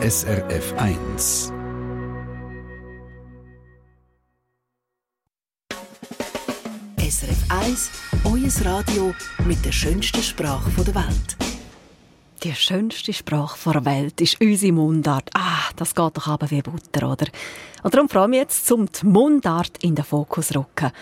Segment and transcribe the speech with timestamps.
[0.00, 1.52] SRF 1.
[7.00, 7.90] SRF 1,
[8.24, 9.12] euer Radio
[9.44, 11.36] mit der schönsten Sprache der Welt.
[12.44, 15.30] Die schönste Sprache der Welt ist unsere Mundart.
[15.34, 17.26] Ah, das geht doch aber wie Butter, oder?
[17.82, 20.92] Und darum freue ich mich jetzt, um die Mundart in den Fokus zu rücken.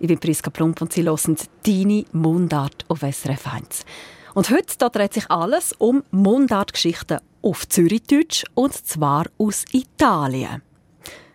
[0.00, 3.84] Ich bin Priska Plump und Sie hören «Deine Mundart» auf SRF 1.
[4.32, 10.62] Und heute da dreht sich alles um Mundartgeschichten auf Zürichdeutsch und zwar aus Italien.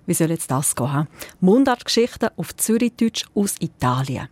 [0.06, 1.08] Wie soll jetzt das gehen?
[1.40, 4.28] Mundartgeschichten auf Zürichdeutsch aus Italien.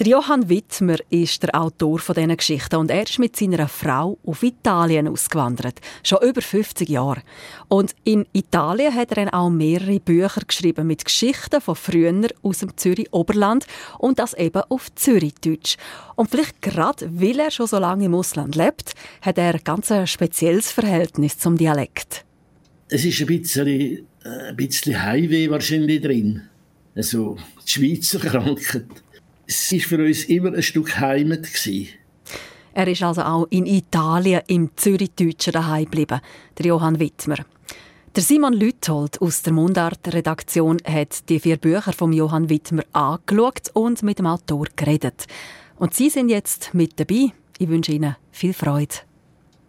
[0.00, 4.16] Der Johann Wittmer ist der Autor von diesen Geschichten und er ist mit seiner Frau
[4.24, 5.78] auf Italien ausgewandert.
[6.02, 7.20] Schon über 50 Jahre.
[7.68, 12.60] Und in Italien hat er dann auch mehrere Bücher geschrieben mit Geschichten von früher aus
[12.60, 13.66] dem Zürich-Oberland
[13.98, 15.76] und das eben auf Zürichdeutsch.
[16.16, 19.92] Und vielleicht gerade, weil er schon so lange im Ausland lebt, hat er ein ganz
[20.06, 22.24] spezielles Verhältnis zum Dialekt.
[22.88, 26.40] Es ist ein bisschen, äh, ein bisschen Heimweh wahrscheinlich drin.
[26.94, 28.86] Also die Schweizer Krankheit
[29.50, 31.48] es war für uns immer ein Stück Heimat.
[32.72, 36.20] Er ist also auch in Italien im Zürichdeutschen daheim geblieben,
[36.56, 37.38] der Johann Wittmer.
[38.14, 44.04] Der Simon Lüthold aus der Mundart-Redaktion hat die vier Bücher von Johann Wittmer angeschaut und
[44.04, 45.26] mit dem Autor geredet.
[45.78, 47.32] Und Sie sind jetzt mit dabei.
[47.58, 48.94] Ich wünsche Ihnen viel Freude.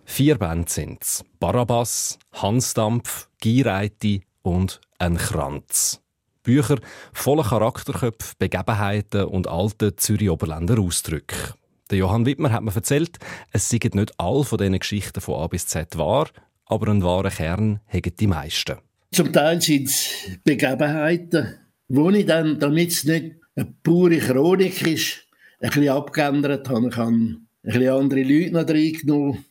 [0.05, 1.23] Vier Bände sind es.
[1.39, 6.01] Barabbas, Hansdampf, Giereiti und ein Kranz.
[6.43, 6.79] Bücher
[7.13, 11.53] voller Charakterköpfe, Begebenheiten und alte Zürich-Oberländer Ausdrücke.
[11.89, 13.17] Der Johann Wittmer hat mir erzählt,
[13.51, 16.29] es seien nicht all von diesen Geschichten von A bis Z wahr,
[16.65, 18.77] aber einen wahren Kern haben die meisten.
[19.11, 20.09] Zum Teil sind es
[20.43, 21.57] Begebenheiten,
[21.89, 25.27] wo ich dann, damit es nicht eine pure Chronik ist,
[25.59, 26.87] ein bisschen abgeändert habe.
[26.87, 29.45] Ich habe ein bisschen andere Leute noch reingenommen.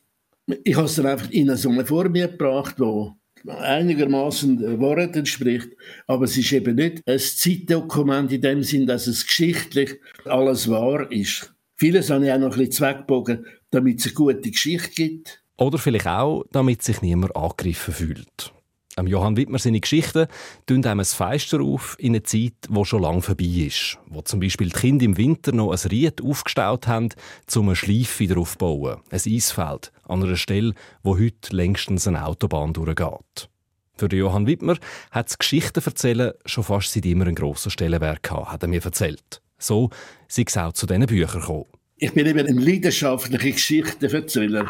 [0.64, 5.68] Ich habe es dann einfach in so eine Form gebracht, wo einigermaßen Wort entspricht,
[6.06, 11.10] aber es ist eben nicht ein Zeitdokument in dem Sinn, dass es geschichtlich alles wahr
[11.10, 11.54] ist.
[11.76, 15.42] Vieles habe ich auch noch ein bisschen zweckbogen, damit es eine gute Geschichte gibt.
[15.56, 18.52] Oder vielleicht auch, damit sich niemand angegriffen fühlt.
[19.00, 20.26] Am Johann Wittmer seine Geschichten
[20.66, 23.96] tun einem ein Feister auf in einer Zeit, die schon lange vorbei ist.
[24.08, 27.08] Wo zum Beispiel die Kinder im Winter noch ein Ried aufgestaut haben,
[27.56, 29.00] um einen Schleif wieder aufzubauen.
[29.08, 33.48] Ein Eisfeld an einer Stelle, wo heute längstens eine Autobahn durchgeht.
[33.96, 34.76] Für Johann Wittmer
[35.10, 38.84] hat das Geschichten erzählen schon fast seit immer einen grossen Stellenwert gehabt, hat er mir
[38.84, 39.40] erzählt.
[39.58, 39.88] So
[40.28, 41.64] sei es auch zu diesen Büchern gekommen.
[41.96, 44.68] Ich bin eben ein leidenschaftlicher Geschichtenverzähler.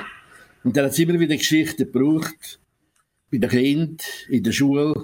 [0.62, 2.59] Und dann hat immer wieder Geschichten gebraucht,
[3.30, 3.96] bei den Kindern,
[4.28, 4.94] in der Schule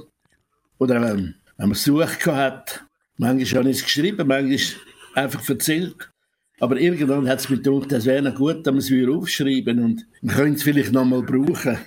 [0.79, 2.85] oder wenn, wenn man Besuch hat.
[3.17, 4.81] Manchmal habe ich es geschrieben, manchmal
[5.15, 6.11] einfach erzählt.
[6.59, 10.37] Aber irgendwann hat es mir gedacht, das wäre gut, wenn wir es aufschreiben und man
[10.37, 11.79] könnte es vielleicht noch mal brauchen.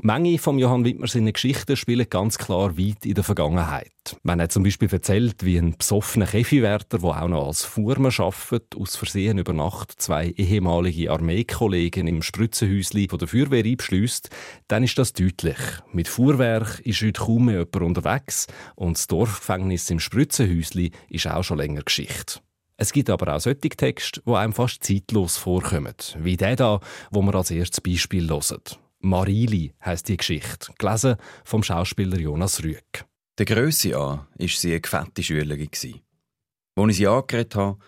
[0.00, 3.90] Manche von Johann Wittmer seine Geschichten spielen ganz klar weit in der Vergangenheit.
[4.22, 8.76] Man hat zum Beispiel erzählt, wie ein besoffener Käfewärter, der auch noch als Fuhrmann arbeitet,
[8.76, 14.30] aus Versehen über Nacht zwei ehemalige Armeekollegen im Spritzenhäusli von der Feuerwehr einbeschliesst.
[14.68, 15.58] Dann ist das deutlich.
[15.92, 21.42] Mit Fuhrwerk ist heute kaum mehr jemand unterwegs und das Dorfgefängnis im Spritzenhäusli ist auch
[21.42, 22.38] schon länger Geschichte.
[22.76, 26.78] Es gibt aber auch solche Texte, die einem fast zeitlos vorkommen, wie der da,
[27.10, 28.62] wo wir als erstes Beispiel hören.
[29.00, 33.04] Marili heißt die Geschichte, gelesen vom Schauspieler Jonas Rüegg.
[33.38, 35.68] Der Grösse an war sie eine fette Schülerin.
[35.70, 37.78] Als ich sie angeredet habe,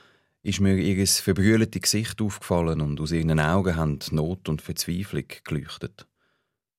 [0.43, 6.07] ist mir ihr verbrühlte Gesicht aufgefallen und aus ihren Augen haben Not und Verzweiflung geleuchtet.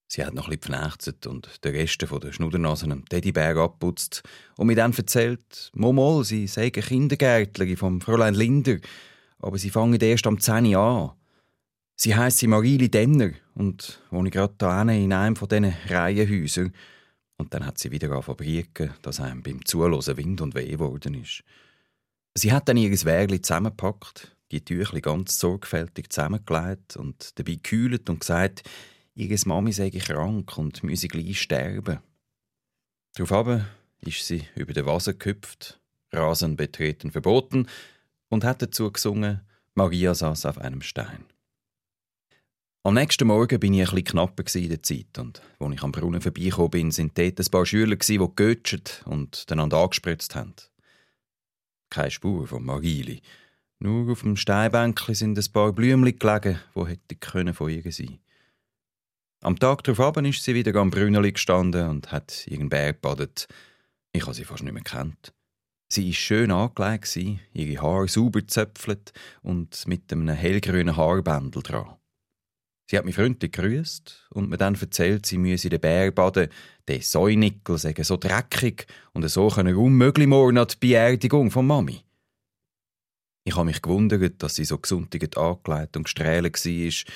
[0.08, 4.24] Sie hat noch bisschen pfnächzt und den Rest der Schnudernase einem Teddybär abputzt
[4.58, 8.78] und mir dann erzählt, Momol, sie sei eine Kindergärtlerin vom Fräulein Linder,
[9.40, 11.12] aber sie fangen erst am 10 an.
[12.04, 16.74] Sie heisst Marili Denner und wohne gerade da in einem von diesen Reihenhäusern.
[17.38, 21.44] Und dann hat sie wieder angefangen dass einem beim Zuhören Wind und Weh geworden ist.
[22.34, 28.22] Sie hat dann ihr Wägli zusammengepackt, die Tüchli ganz sorgfältig zusammengelegt und dabei gekühlt und
[28.22, 28.68] gesagt,
[29.14, 32.00] ihre Mami sei krank und müsse gleich sterben.
[33.14, 33.66] Daraufhin
[34.00, 35.80] ist sie über den Wasser gehüpft,
[36.12, 37.68] Rasen betreten verboten
[38.30, 39.42] und hat dazu gesungen,
[39.76, 41.31] Maria saß auf einem Stein.
[42.84, 46.20] Am nächsten Morgen bin ich bisschen knapper in der Zeit und als ich am Brunnen
[46.72, 50.56] bin, sind dort ein paar Schüler, die gegötscht und einander angespritzt haben.
[51.92, 53.22] Keine Spur von Marili.
[53.78, 58.18] Nur auf dem Steinbänkchen sind ein paar Blümchen gelegen, die hätten von ihr sein
[59.42, 63.48] Am Tag darauf ist sie wieder am Brünneli gestanden und hat ihren Berg badet.
[64.12, 65.34] Ich habe sie fast nicht mehr kennt.
[65.88, 69.14] Sie war schön angelegt, ihre Haare sauber gezöpfelt
[69.44, 72.01] und mit einem hellgrünen Haarbändel dran.
[72.92, 76.50] Sie hat mich freundlich gegrüßt und mir dann erzählt, sie müsse den Bär baden.
[76.90, 82.02] Der Säunickel sei so dreckig und so könne unmöglich morgen an die Beerdigung von Mami.
[83.46, 87.14] Ich habe mich gewundert, dass sie so gesundigt angelegt und gestrählt war.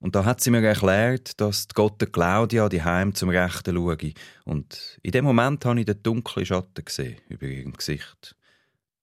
[0.00, 4.14] Und da hat sie mir erklärt, dass die Gotte Claudia die Heim zum Rechten schaue.
[4.44, 8.34] Und in dem Moment habe ich den dunklen Schatten gesehen über ihrem Gesicht.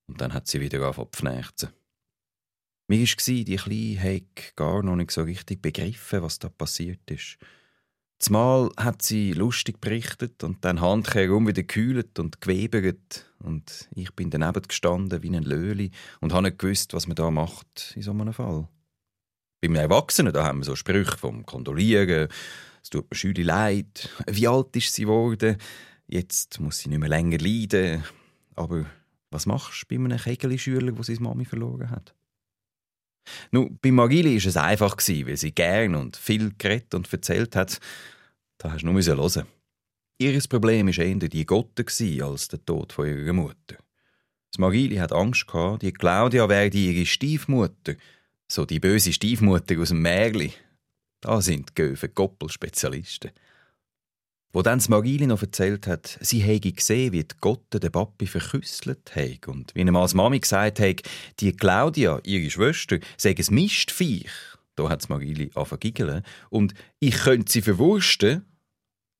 [0.07, 1.78] Und dann hat sie wieder angefangen zu knächzen.
[2.89, 7.37] Mir war, die Kleine hat gar noch nicht so richtig begriffen, was da passiert ist.
[8.17, 13.31] Zumal hat sie lustig berichtet und dann handkehrum wieder gekühlt und gewebert.
[13.37, 17.29] Und ich bin daneben gestanden wie ein Löli und habe nicht gewusst, was man da
[17.29, 18.67] macht in so einem Fall.
[19.61, 22.27] Beim Erwachsenen da haben wir so Sprüche vom Kondolieren,
[22.81, 25.57] es tut mir schüli leid, wie alt ist sie geworden,
[26.07, 28.03] jetzt muss sie nicht mehr länger leiden.
[28.55, 28.87] Aber
[29.29, 32.15] was machst du bei einem Kegeli-Schüler, der seine Mami verloren hat?
[33.51, 37.79] Nun, bei Magili war es einfach, weil sie gern und viel geredet und erzählt hat.
[38.57, 39.45] Da hast du nur hören.
[40.17, 41.85] Ihr Problem war eher die Gotte
[42.23, 43.77] als der Tod von ihrer Mutter.
[44.51, 47.95] Das Magili hat Angst gehabt, die Claudia werde ihre Stiefmutter,
[48.47, 50.53] so die böse Stiefmutter aus dem Märli.
[51.21, 53.31] Da sind die Göfe Goppelspezialisten.
[54.51, 59.15] Wo dann Magili noch erzählt hat, sie hätte gesehen, wie die Gotte den Papi verküsselt
[59.15, 61.03] hat und wie ihm als Mami gesagt hat,
[61.39, 64.31] die Claudia, ihre Schwester, sei ein Mistviech.
[64.75, 68.45] Da hat Magili angefangen und ich könnte sie verwursten.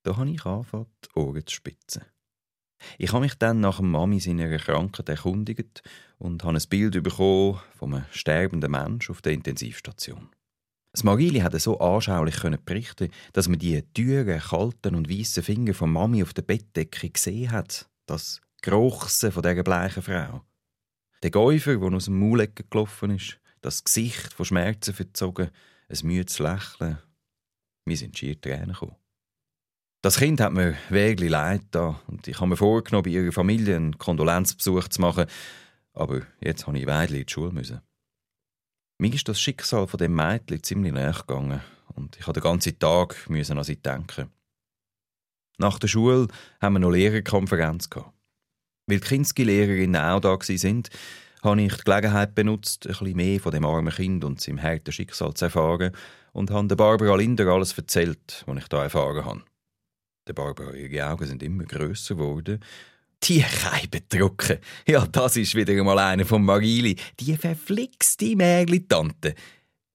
[0.04, 2.06] Da habe ich angefangen, die Ohren zu spitzen.
[2.98, 5.84] Ich habe mich dann nach dem Mami seiner Krankheit erkundigt
[6.18, 10.30] und habe ein Bild bekommen von einem sterbenden Menschen auf der Intensivstation.
[10.92, 15.92] Das Magili hat so anschaulich berichten, dass man die dürren, kalten und weißen Finger von
[15.92, 17.88] Mami auf der Bettdecke gesehen hat.
[18.08, 20.42] Das Geruchsen von dieser bleichen Frau.
[21.22, 25.52] Der Gäufer, der aus dem Maulecken gelaufen ist, das Gesicht von Schmerzen verzogen,
[25.90, 26.98] ein müdes Lächeln.
[27.86, 28.96] Wir sind schier Tränen gekommen.
[30.02, 33.76] Das Kind hat mir wirklich leid da und ich habe mir vorgenommen, bei ihrer Familie
[33.76, 35.26] einen Kondolenzbesuch zu machen,
[35.94, 37.82] aber jetzt habe ich weiter in die Schule müssen.
[39.02, 41.62] Mir ist das Schicksal von dem Mädchen ziemlich näher gegangen
[41.96, 44.30] und ich musste den ganzen Tag an sie denken.
[45.58, 46.28] Nach der Schule
[46.62, 47.90] haben wir noch Lehrerkonferenz.
[47.94, 50.90] Weil die Kinski-Lehrerinnen auch da sind,
[51.42, 54.92] habe ich die Gelegenheit benutzt, ein bisschen mehr von dem armen Kind und seinem harten
[54.92, 55.96] Schicksal zu erfahren
[56.34, 59.44] und habe Barbara Linder alles erzählt, was ich da erfahren habe.
[60.28, 62.60] Der Barbara, ihre Augen sind immer grösser geworden
[63.24, 64.60] die Keibetrucke.
[64.88, 66.96] Ja, das ist wieder einmal einer von Marili.
[67.20, 69.36] Die verflixte Märli-Tante.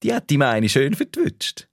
[0.03, 1.69] Die hat die meine schön vertwitscht.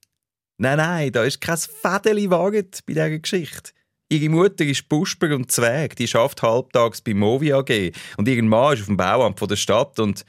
[0.57, 3.71] Nein, nein, da ist kein Fädeli waget bei dieser Geschichte.
[4.09, 8.74] Ihre Mutter ist Pusper und Zwerg, die schafft halbtags bei Movi AG und ihr Mann
[8.74, 10.25] ist auf dem Bauamt von der Stadt und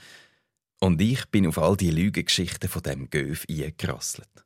[0.81, 4.45] und ich bin auf all die Lügengeschichten von dem Göf eingerasselt.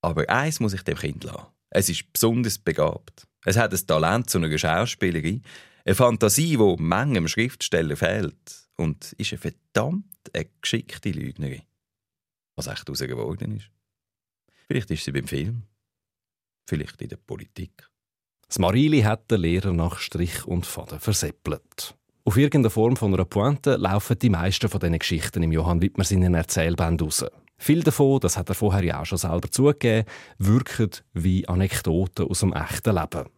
[0.00, 1.48] Aber eins muss ich dem Kind lassen.
[1.68, 3.26] Es ist besonders begabt.
[3.44, 5.42] Es hat ein Talent zu einer Schauspielerin.
[5.86, 8.68] Eine Fantasie, die manchem Schriftsteller fehlt.
[8.76, 10.04] Und ist eine verdammt
[10.34, 11.62] eine geschickte Lügnerin.
[12.56, 13.70] Was echt daraus geworden ist.
[14.66, 15.62] Vielleicht ist sie beim Film.
[16.68, 17.88] Vielleicht in der Politik.
[18.48, 21.94] Das Marili hat den Lehrer nach Strich und Faden verseppelt.
[22.24, 26.02] Auf irgendeine Form von einer Pointe laufen die meisten von diesen Geschichten im Johann Wittmer
[26.02, 27.24] seinen Erzählband raus.
[27.58, 32.40] Viel davon, das hat er vorher ja auch schon selber zugegeben, wirken wie Anekdoten aus
[32.40, 33.35] dem echten Leben.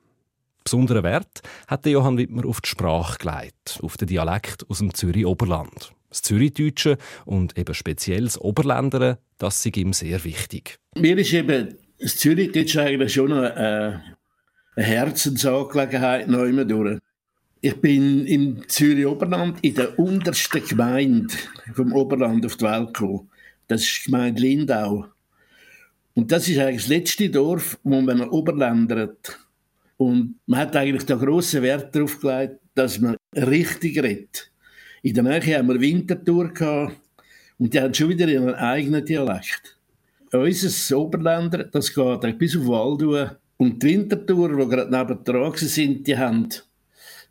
[0.69, 5.25] Besonderen Wert hat Johann Wittmer auf die Sprache gelegt, auf den Dialekt aus dem Zürich
[5.25, 5.95] Oberland.
[6.11, 10.77] Das Zürichdeutsche und eben speziell das Oberländere, das ist ihm sehr wichtig.
[10.95, 14.05] Mir ist eben das Zürichdeutsche eigentlich schon eine, eine
[14.87, 16.99] Herzensangelegenheit noch immer durch.
[17.63, 21.35] Ich bin im Zürich Oberland in der untersten Gemeinde
[21.73, 23.31] vom Oberland auf die Welt gekommen.
[23.69, 25.07] Das ist die Gemeinde Lindau.
[26.13, 29.48] Und das ist eigentlich das letzte Dorf, wo man Oberländert.
[29.99, 34.51] Und man hat eigentlich da grossen Wert darauf gelegt, dass man richtig redet.
[35.03, 36.97] In der Nähe haben wir Winterthur gehabt,
[37.59, 39.77] und die haben schon wieder ihren eigenen Dialekt.
[40.33, 43.31] Unser Oberländer, das geht bis auf Waldau.
[43.57, 46.49] Und die Winterthur, die gerade neben dran sind, die haben,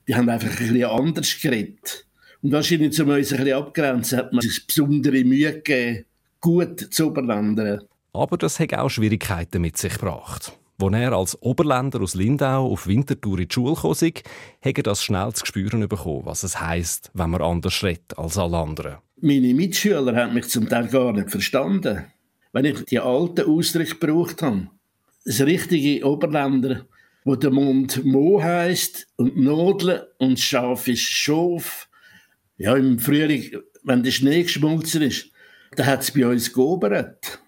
[0.05, 2.05] die haben einfach ein bisschen anders geredet.
[2.41, 6.05] Und wahrscheinlich, um uns ein bisschen abgrenzen, hat man sich besondere Mühe gegeben,
[6.41, 7.83] gut zu Oberländern.
[8.11, 10.51] Aber das hat auch Schwierigkeiten mit sich gebracht.
[10.79, 15.03] Als er als Oberländer aus Lindau auf Winterthur in die Schule kam, hat er das
[15.03, 18.97] schnell zu spüren bekommen, was es heisst, wenn man anders redet als alle anderen.
[19.19, 22.05] Meine Mitschüler haben mich zum Teil gar nicht verstanden,
[22.53, 24.67] wenn ich die alten Ausdrücke gebraucht habe.
[25.25, 26.85] Das richtige Oberländer,
[27.25, 31.89] wo der Mund Mo heisst und Nodeln und Schaf ist Schof.
[32.59, 35.31] Ja, im Frühling, wenn der Schnee geschmolzen ist,
[35.75, 37.41] dann hat es bei uns geobert.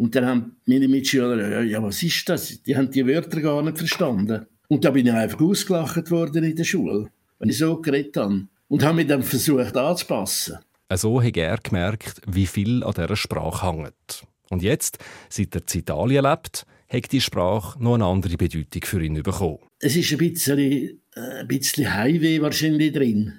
[0.00, 2.62] Und dann haben meine Mitschüler, ja, was ist das?
[2.62, 4.46] Die haben die Wörter gar nicht verstanden.
[4.66, 8.46] Und da bin ich einfach ausgelacht worden in der Schule, wenn ich so geredet habe.
[8.68, 10.56] Und habe mich dann versucht anzupassen.
[10.94, 14.24] So hat er gemerkt, wie viel an dieser Sprache hängt.
[14.48, 14.96] Und jetzt,
[15.28, 19.58] seit er in Italien lebt, hat die Sprache noch eine andere Bedeutung für ihn bekommen.
[19.80, 23.34] Es ist ein bisschen, äh, ein bisschen Heimweh wahrscheinlich drin.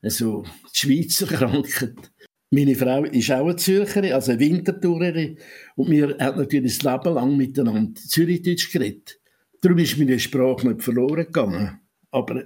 [0.00, 2.10] Also die Schweizer Krankheit.
[2.50, 5.38] Meine Frau ist auch eine Zürcherin, also eine Wintertourerin.
[5.74, 9.20] Und wir haben natürlich das Leben lang miteinander Zürichdeutsch geredet.
[9.60, 11.80] Darum ist meine Sprache nicht verloren gegangen.
[12.12, 12.44] Aber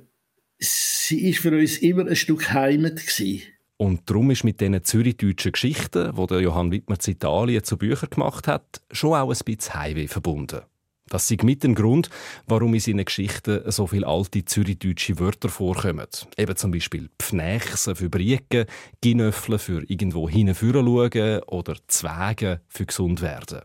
[0.59, 3.43] sie ist für uns immer ein Stück Heimat gewesen.
[3.77, 8.47] Und darum ist mit diesen zürichdeutschen Geschichten, die Johann Wittmer in Italien zu Büchern gemacht
[8.47, 10.61] hat, schon auch ein bisschen Heimweh verbunden.
[11.11, 12.09] Das ist mit dem Grund,
[12.47, 16.07] warum in seinen Geschichten so viele alte zürichdeutsche Wörter vorkommen.
[16.39, 18.67] Eben zum Beispiel Pfnächse für Brieken,
[19.01, 23.63] Ginöffle für irgendwo hinführen schauen oder Zwäge für gesund werden.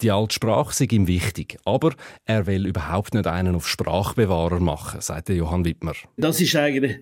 [0.00, 1.92] Die alte Sprache sei ihm wichtig, aber
[2.24, 5.94] er will überhaupt nicht einen auf Sprachbewahrer machen, sagt Johann Wittmer.
[6.16, 7.00] Das ist eigentlich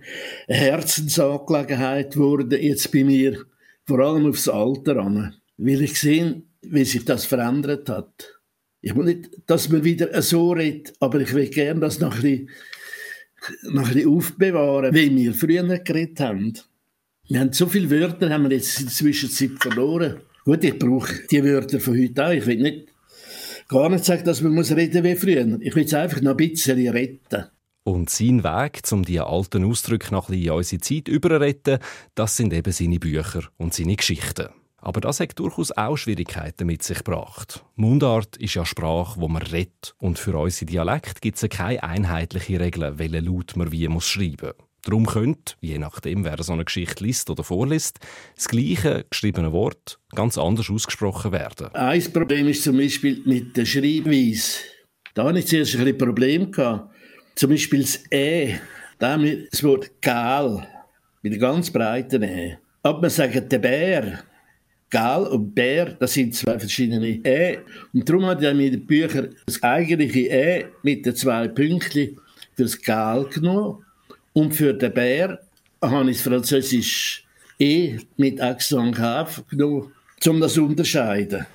[0.48, 3.44] eine Herzensangelegenheit geworden jetzt bei mir,
[3.84, 8.35] vor allem aufs Alter an, weil ich sehe, wie sich das verändert hat.
[8.86, 12.22] Ich will nicht, dass man wieder so redet, aber ich will gerne das noch ein
[12.22, 12.50] bisschen,
[13.64, 16.52] noch ein bisschen aufbewahren, wie wir früher geredet haben.
[17.26, 20.20] Wir haben so viele Wörter, haben wir jetzt in der Zwischenzeit verloren.
[20.44, 22.30] Gut, ich brauche die Wörter von heute auch.
[22.30, 22.86] Ich will nicht,
[23.66, 25.58] gar nicht sagen, dass man muss reden wie früher.
[25.62, 27.46] Ich will es einfach noch ein bisschen retten.
[27.82, 31.80] Und sein Weg, um die alten Ausdrücke noch ein bisschen in unsere Zeit überretten,
[32.14, 34.46] das sind eben seine Bücher und seine Geschichten.
[34.86, 37.64] Aber das hat durchaus auch Schwierigkeiten mit sich gebracht.
[37.74, 39.96] Mundart ist ja Sprache, wo man redet.
[39.98, 44.52] Und für unsere Dialekt gibt es keine einheitliche Regel, welche Laut man wie muss schreiben
[44.84, 47.98] Darum könnte, je nachdem, wer so eine Geschichte liest oder vorliest,
[48.36, 51.74] das gleiche geschriebene Wort ganz anders ausgesprochen werden.
[51.74, 54.58] Ein Problem ist zum Beispiel mit der Schreibweise.
[55.14, 56.52] Da hatte ich zuerst ein Problem.
[57.34, 58.54] Zum Beispiel das E.
[59.00, 60.64] Da haben wir das Wort «gel»
[61.22, 62.58] mit einem ganz breiten E.
[62.84, 64.22] Aber man sagt «der Bär».
[64.90, 67.58] Gal und Bär, das sind zwei verschiedene E.
[67.92, 72.18] Und darum hat er mir die Bücher das eigentliche E mit den zwei Pünktchen
[72.54, 73.84] für das Gal genommen.
[74.32, 75.40] Und für den Bär
[75.82, 77.22] habe ich das französische
[77.58, 78.96] E mit Accent
[79.48, 79.92] genommen,
[80.26, 81.46] um das zu unterscheiden.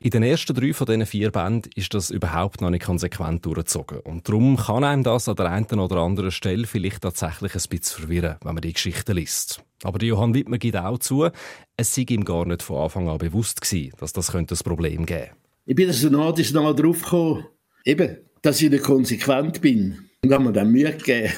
[0.00, 3.98] In den ersten drei von diesen vier Bänden ist das überhaupt noch nicht konsequent durchgezogen.
[3.98, 8.02] Und darum kann einem das an der einen oder anderen Stelle vielleicht tatsächlich ein bisschen
[8.02, 9.60] verwirren, wenn man die Geschichte liest.
[9.82, 11.28] Aber Johann Wittmer gibt auch zu,
[11.76, 15.04] es sei ihm gar nicht von Anfang an bewusst gewesen, dass das könnte ein Problem
[15.04, 15.36] geben könnte.
[15.66, 17.46] Ich bin so nah, dass nah drauf gekommen,
[17.84, 19.98] eben, dass ich nicht konsequent bin.
[20.22, 21.32] Und haben mir dann Mühe gegeben.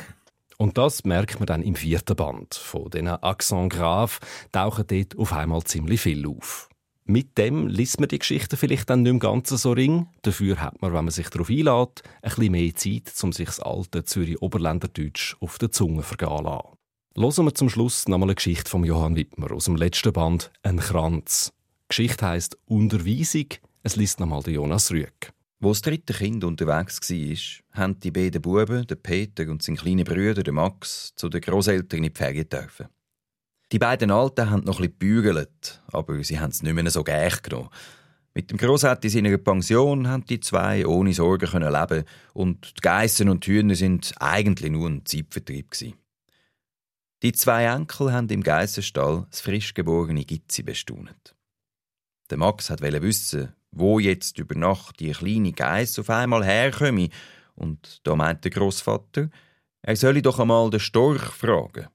[0.58, 2.56] Und das merkt man dann im vierten Band.
[2.56, 4.18] Von diesen Accent Grave
[4.52, 6.69] tauchen dort auf einmal ziemlich viel auf.
[7.10, 10.06] Mit dem liest man die Geschichte vielleicht dann nicht im Ganzen so ring.
[10.22, 13.58] Dafür hat man, wenn man sich darauf einlädt, ein bisschen mehr Zeit, um sich das
[13.58, 16.68] alte Zürich-Oberländerdeutsch auf der Zunge vergehen lassen.
[17.16, 20.78] Hören wir zum Schluss nochmal eine Geschichte von Johann Wittmer aus dem letzten Band «Ein
[20.78, 21.52] Kranz».
[21.82, 23.46] Die Geschichte heisst «Unterweisung».
[23.82, 25.32] Es liest nochmal Jonas Rüegg.
[25.58, 30.04] Wo das dritte Kind unterwegs war, haben die beiden Buben, der Peter und sein kleiner
[30.04, 32.86] Bruder, der Max, zu den Großeltern in die Ferien dürfen.
[33.72, 37.38] Die beiden Alten haben noch bisschen gebügelt, aber sie haben es nicht mehr so gern
[37.42, 37.70] genommen.
[38.34, 42.80] Mit dem Grossvater in seiner Pension haben die zwei ohne Sorgen können leben und die
[42.80, 45.94] Geissen und die Hühner sind eigentlich nur ein Zeitvertrieb gewesen.
[47.22, 51.36] Die zwei Enkel haben im Geissenstall das frisch geborene Gitzi bestaunet.
[52.30, 57.08] Der Max wollte wissen, wo jetzt über Nacht die kleine Geiss auf einmal herkomme,
[57.54, 59.28] und da meint der Großvater,
[59.82, 61.88] er solle doch einmal den Storch fragen.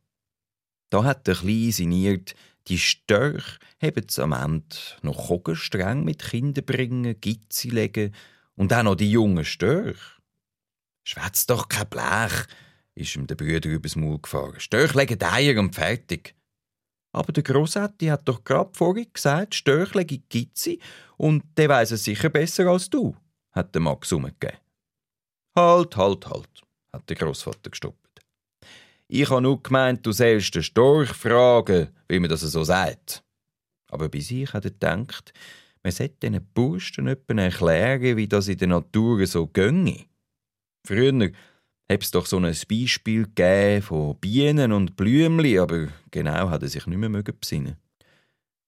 [0.90, 2.36] Da hat der Kleine sinniert,
[2.68, 8.14] die Störche haben am Ende noch Kogen streng mit Kindern bringen, Gitzi legen
[8.56, 10.22] und auch noch die jungen Störche.
[11.04, 12.46] Schwätz doch kein Blech,
[12.96, 14.60] ist ihm der Brüder übers Maul gefahren.
[14.60, 16.34] Störche legen Eier und fertig.
[17.12, 20.80] Aber der Grossetti hat doch gerade vorhin gesagt, Störche legen Gitzi
[21.18, 23.16] und der weiß es sicher besser als du,
[23.52, 24.58] hat der Max umgegeben.
[25.56, 26.62] Halt, halt, halt,
[26.92, 28.05] hat der Großvater gestoppt.
[29.08, 33.24] Ich habe nur gemeint, du sollst den Storch fragen, wie man das so sagt.
[33.90, 35.32] Aber bei sich hat er gedacht,
[35.84, 40.06] man sollte diesen Burschen erklären, wie das in der Natur so ginge.
[40.88, 41.32] Früher
[41.88, 43.28] hat es doch so ein Beispiel
[43.82, 47.78] von Bienen und Blümli, aber genau hat er sich nicht mehr besinnen.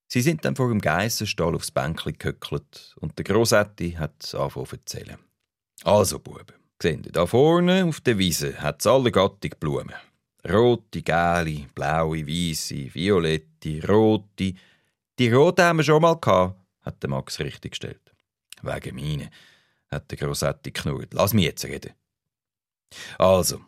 [0.10, 4.76] Sie sind dann vor dem Geissenstall aufs Bänkli gehöckelt und der Grossetti hat angefangen zu
[4.76, 5.18] erzählen.
[5.84, 9.94] Also, Buben, sehen Sie, da vorne auf der Wiese hat es alle Gattung Blumen.
[10.46, 14.54] Rote, gelbe, blaue, weiße, violette, rote.
[15.20, 18.14] Die rote haben wir schon mal gehabt, hat der Max richtig gestellt.
[18.62, 19.30] Wegen meine,
[19.90, 21.14] hat der Grossetti knurrt.
[21.14, 21.94] Lass mich jetzt reden.
[23.18, 23.62] Also,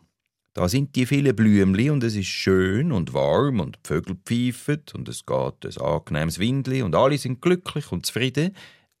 [0.52, 4.82] da sind die vielen Blümli und es ist schön und warm und die Vögel pfeifen
[4.94, 8.56] und es geht ein angenehmes Windli und alle sind glücklich und zufrieden.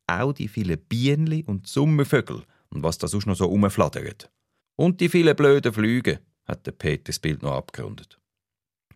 [0.06, 4.30] Auch die vielen Bienenli und Sommervögel und was da sonst noch so rumflattert.
[4.76, 8.18] Und die vielen blöden Flüge, hat der Peter das Bild noch abgerundet.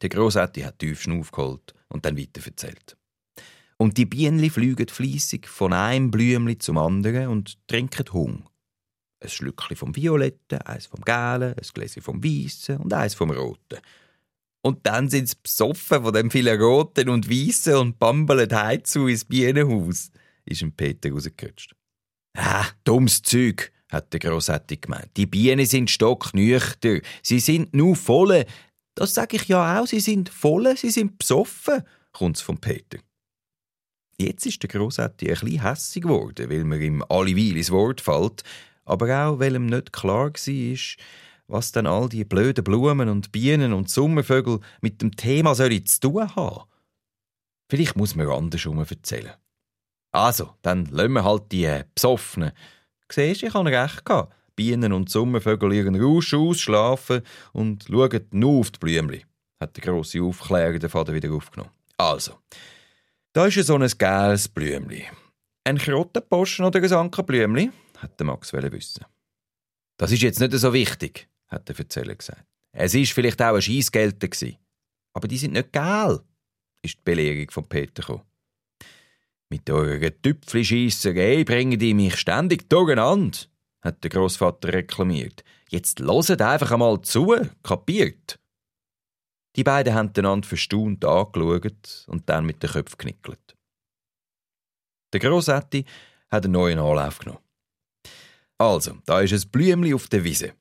[0.03, 2.97] Der Grossetti hat tief Schnuff geholt und dann weiter erzählt.
[3.77, 8.45] Und die Bienenli fliegen fließig von einem Blümli zum anderen und trinken Hunger
[9.25, 13.79] ein Schlückchen vom Violetten, eins vom Gelben, ein Gläschen vom Weißen und eins vom Roten.
[14.63, 19.25] Und dann sind sie besoffen von dem vielen Roten und Weißen und bambeln heimzu ins
[19.25, 20.11] Bienenhaus,
[20.45, 21.75] ist ihm Peter rausgerutscht.
[22.37, 25.11] Ah, dummes Zeug, hat der Grossetti gemeint.
[25.17, 27.01] Die Bienen sind stocknüchter.
[27.23, 28.45] Sie sind nur voll.
[28.95, 29.87] Das sage ich ja auch.
[29.87, 32.99] Sie sind voll, sie sind besoffen, kommt's von Peter.
[34.19, 38.45] Jetzt ist der Grossetti ein bisschen hässig geworden, weil mir ihm alleweil ins Wort fällt
[38.85, 40.97] aber auch, weil ihm nicht klar war,
[41.47, 46.01] was dann all die blöden Blumen und Bienen und Sommervögel mit dem Thema sollen zu
[46.01, 46.65] tun haben.
[47.71, 49.35] Vielleicht muss man andersrum erzählen.
[50.13, 52.53] Also, dann lassen wir halt die äh, Besoffenen.
[53.15, 54.35] Siehst ich habe recht gehabt.
[54.57, 59.25] Bienen und Sommervögel ihren Rausch ausschlafen und schauen nur auf die Blümchen,
[59.61, 61.71] hat der grosse Aufklärer den Vater wieder aufgenommen.
[61.97, 62.39] Also,
[63.33, 65.17] da ist so ein geiles Blümchen.
[65.65, 69.05] Ein Krottenposten oder ein Ankerblümchen hat Max wissen.
[69.97, 72.45] Das ist jetzt nicht so wichtig, hat der Erzähler gesagt.
[72.73, 74.29] Es ist vielleicht auch ein Scheissgelder
[75.13, 76.19] Aber die sind nicht geil,
[76.83, 78.23] ist die Belehrung von Peter gekommen.
[79.55, 83.39] Mit eurer Tüpfelscheisserei bringen die mich ständig durcheinander,
[83.83, 85.45] hat der Großvater reklamiert.
[85.69, 88.41] Jetzt loset einfach einmal zu, kapiert?
[89.55, 93.57] Die beiden haben einander verstaunt angeschaut und dann mit den Köpfen geknickelt.
[95.13, 95.85] Der Grossetti
[96.33, 97.39] hat einen neuen Anlauf genommen.
[98.59, 100.55] Also, da ist ein Blümli auf der Wiese.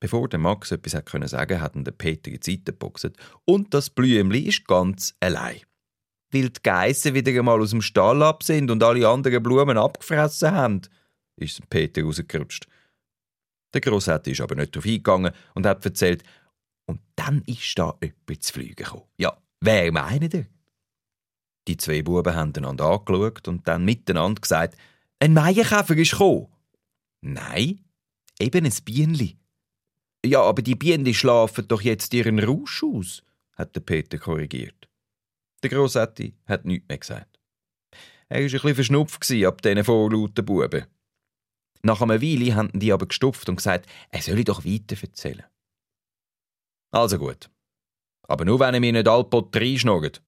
[0.00, 3.12] Bevor der Max etwas hat können sagen, hat der Peter in die Seite geboxt.
[3.44, 5.60] Und das Blümli ist ganz allein.
[6.32, 10.52] Weil die Geissen wieder einmal aus dem Stall ab sind und alle anderen Blumen abgefressen
[10.52, 10.82] haben,
[11.36, 12.66] ist Peter rausgerutscht.
[13.72, 16.22] Der Grossetti ist aber nicht darauf eingegangen und hat erzählt,
[16.86, 19.04] und dann ist da jemand zu fliegen gekommen.
[19.16, 20.46] Ja, wer meint ihr?
[21.68, 24.76] Die zwei Buben haben einander angeschaut und dann miteinander gesagt,
[25.20, 26.48] ein Maienkäfer ist gekommen.
[27.20, 27.84] Nein,
[28.40, 29.36] eben ein Bienli.
[30.24, 33.22] Ja, aber die Bienen schlafen doch jetzt ihren Rausch aus,
[33.54, 34.89] hat der Peter korrigiert.
[35.62, 37.38] Der Grossetti hat nichts mehr gesagt.
[38.28, 40.86] Er war ein bisschen verschnupft ab diesen vorlauten Buben.
[41.82, 45.44] Nach einer Weile haben die aber gestupft und gesagt, er solle doch weiter erzählen.
[46.92, 47.50] Also gut.
[48.28, 50.22] Aber nur, wenn er mir nicht allpott reinschnurrt.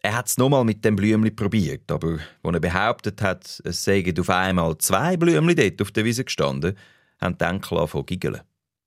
[0.00, 4.18] Er hat es nochmal mit dem Blümli probiert, aber als er behauptet hat, es seien
[4.18, 6.76] auf einmal zwei Blümli dort auf der Wiese gestanden,
[7.20, 8.40] haben die Enkel angefangen giggeln.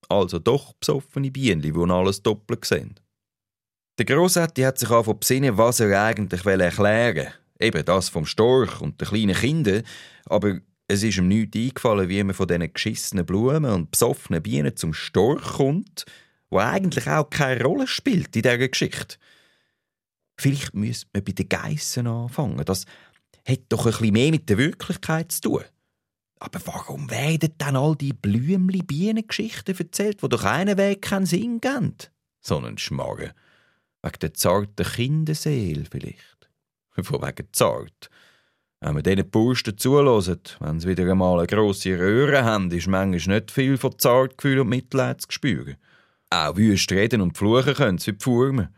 [0.09, 2.99] Also doch besoffene Bienen, die alles doppelt sehen.
[4.01, 7.33] Der Grossetti hat sich angefangen besinnen, was er eigentlich erklären will.
[7.59, 9.83] Eben das vom Storch und den kleinen Kindern.
[10.25, 14.75] Aber es ist ihm nichts eingefallen, wie man von diesen geschissenen Blumen und besoffenen Bienen
[14.75, 16.05] zum Storch kommt,
[16.49, 19.17] wo eigentlich auch keine Rolle spielt in dieser Geschichte.
[20.35, 22.65] Vielleicht müsste man bei den Geissen anfangen.
[22.65, 22.87] Das
[23.47, 25.63] hat doch ein bisschen mehr mit der Wirklichkeit zu tun.
[26.39, 31.61] Aber warum werden dann all die blümli Bienengeschichten erzählt, wo doch einen Weg keinen Sinn
[31.61, 31.97] geben?
[32.39, 33.33] So einen Schmarren.
[34.03, 36.49] Wegen der zarten Kinderseele vielleicht.
[37.01, 38.09] Von wegen zart.
[38.79, 43.35] Wenn man diesen Bursten zulässt, wenn sie wieder einmal eine grosse Röhre haben, ist manchmal
[43.35, 45.75] nicht viel von Zartgefühl und Mitleid zu spüren.
[46.31, 48.69] Auch wüst reden und fluchen können sie wie die Furmen.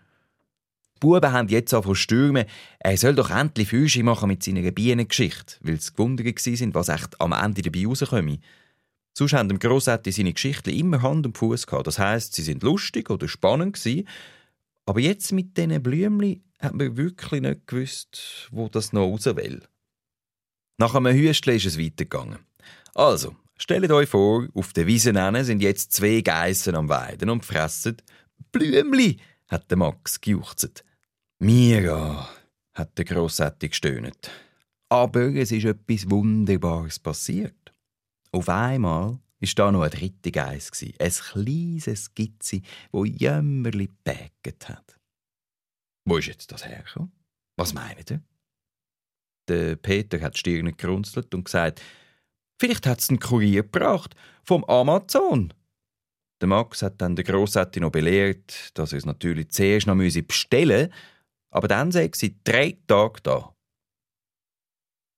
[0.99, 2.45] Buben haben jetzt auch von stürmen,
[2.79, 7.19] er soll doch endlich Füße machen mit seiner Bienengeschichte, weil sie gewundert sind, was echt
[7.19, 8.39] am Ende dabei rauskomme.
[9.13, 11.87] Sonst haben dem Grossetti seine Geschichten immer Hand und Fuß gehabt.
[11.87, 14.07] Das heisst, sie sind lustig oder spannend gewesen.
[14.85, 19.61] Aber jetzt mit diesen Blümli hat man wirklich nicht gewusst, wo das noch raus will.
[20.77, 22.39] Nach einem Hüstchen ist es weitergegangen.
[22.93, 27.97] Also, stellt euch vor, auf der Wiese sind jetzt zwei Geissen am Weiden und fressen
[28.51, 30.83] Blümli, hat der Max gejuchzt.
[31.39, 32.29] Mira,
[32.73, 34.31] hat der Grossetti gestöhnt.
[34.89, 37.73] Aber es ist etwas Wunderbares passiert.
[38.31, 44.99] Auf einmal war da noch ein dritter Geist, ein kleines Skizze, wo jämmerli päcket hat.
[46.05, 47.11] Wo ist jetzt das hergekommen?
[47.57, 48.21] Was meint ihr?
[49.49, 51.81] Der Peter hat die Stirn gerunzelt und gesagt,
[52.59, 55.53] vielleicht hat es einen Kurier gebracht, vom Amazon.
[56.41, 60.87] Der Max hat dann der Grossetti noch belehrt, dass er es natürlich zuerst noch bestellen
[60.87, 60.97] müsse,
[61.51, 63.52] aber dann sei sie drei Tage da.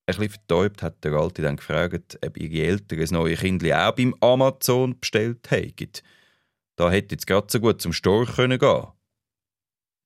[0.06, 4.14] Bisschen vertäubt hat der Alte dann gefragt, ob ihre Eltern ein neues Kind auch beim
[4.20, 5.90] Amazon bestellt hätten.
[6.76, 8.86] Da hätte jetzt gerade so gut zum Storch gehen können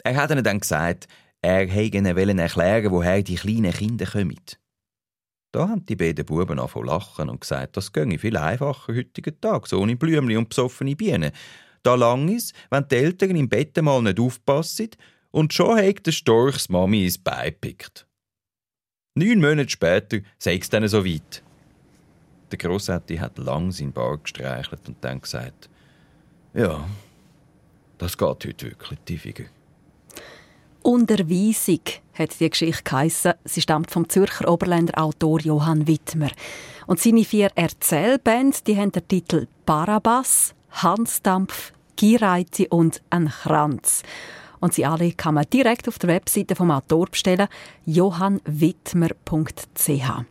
[0.02, 1.06] Er hat ihnen dann gesagt,
[1.42, 4.40] er hätte ihnen erklären woher die kleinen Kinder kommen.
[5.52, 9.66] Da haben die beiden Buben angefangen lachen und gesagt, das ginge viel einfacher heutigen Tag,
[9.66, 11.32] so ohne Blümchen und besoffene Bienen.
[11.82, 14.90] Da lang ist, wenn die Eltern im Bett mal nicht aufpassen
[15.30, 18.06] und schon hat der Storch Mami ins Bein gepickt.
[19.20, 21.42] Neun Monate später sei es dann so weit.
[22.50, 25.68] Der Grossetti hat lang seinen Bart gestreichelt und dann gesagt,
[26.54, 26.88] ja,
[27.98, 29.44] das geht heute wirklich tiefiger.
[30.80, 31.80] Unterweisung
[32.14, 33.34] hat die Geschichte geheissen.
[33.44, 36.30] Sie stammt vom Zürcher Oberländer Autor Johann Wittmer.
[36.86, 44.02] Und seine vier Erzählbands, die haben den Titel Barabbas, Hansdampf, Gireiti und ein Kranz.
[44.60, 47.48] Und sie alle kann man direkt auf der Webseite vom Autor bestellen,
[47.86, 50.24] johannwittmer.ch.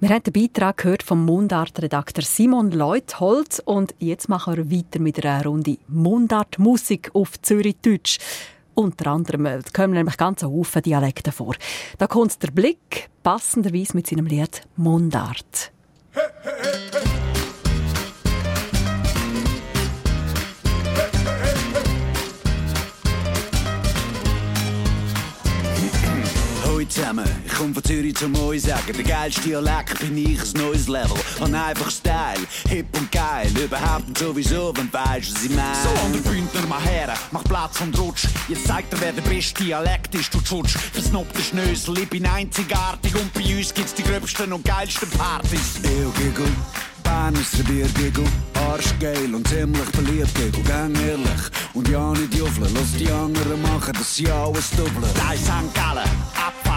[0.00, 5.24] Wir haben den Beitrag gehört vom Mundartredakteur Simon Leuthold und jetzt machen wir weiter mit
[5.24, 8.18] einer Runde Mundartmusik auf Zürich-Deutsch.
[8.74, 11.54] Unter anderem äh, kommen nämlich ganz Haufen Dialekte vor.
[11.96, 15.72] Da kommt der Blick passenderweise mit seinem Lied Mundart.
[16.12, 16.52] Hey, hey,
[16.92, 16.93] hey,
[26.84, 28.92] Hallo zusammen, ich komme von Zürich zum euch sagen.
[28.94, 31.16] Der geilste Dialekt bin ich ein neues Level.
[31.40, 33.50] Hab einfach Style, hip und geil.
[33.56, 35.74] Überhaupt nicht sowieso, wenn du weißt, was ich meine.
[35.82, 38.26] So, an der Bündner mal her, mach Platz und rutsch.
[38.48, 40.76] Jetzt zeigt er, wer der beste Dialekt ist, du Tschutsch.
[40.92, 43.14] Versnobte Schnösel, ich bin einzigartig.
[43.14, 45.80] Und bei uns gibt's die gröbsten und geilsten Partys.
[45.84, 46.52] Eo, Giggle.
[47.02, 48.24] Bernischer Biergiggle,
[48.66, 51.50] arschgeil und ziemlich beliebt, Giggle, gang ehrlich.
[51.74, 55.04] Und ja nicht juffeln, lass die anderen machen, dass sie alles doppeln.
[55.14, 55.74] Da ist St.
[55.74, 56.08] Gallen,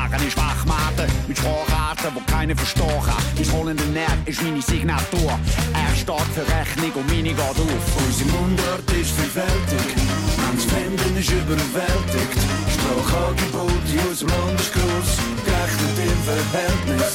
[0.08, 3.24] abfahren ist Wachmaten, mit Spracharten, wo keiner verstehen kann.
[3.36, 5.40] Mein rollender Nerv ist meine Signatur,
[5.74, 7.58] er steht für Rechnung und meine geht auf.
[8.06, 9.96] Unsere Mundart ist vielfältig,
[10.38, 12.40] manches Fremden ist überwältigt.
[12.74, 15.12] Sprachangebote aus dem Land ist gross,
[15.46, 17.14] gerechnet im Verhältnis.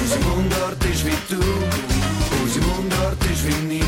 [0.00, 1.40] Unsere Mundart ist wie du.
[2.42, 3.84] Unsere Mundart ist wie ich.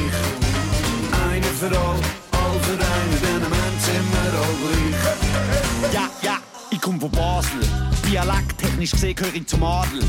[1.31, 2.01] Eine für all,
[2.33, 5.95] all für einen, denn am Ende sind wir all gleich.
[5.95, 6.39] Ja, ja,
[6.71, 7.92] ich komm von Basel.
[8.13, 10.03] Dialekttechnisch gesehen gehöre ich zum Adel.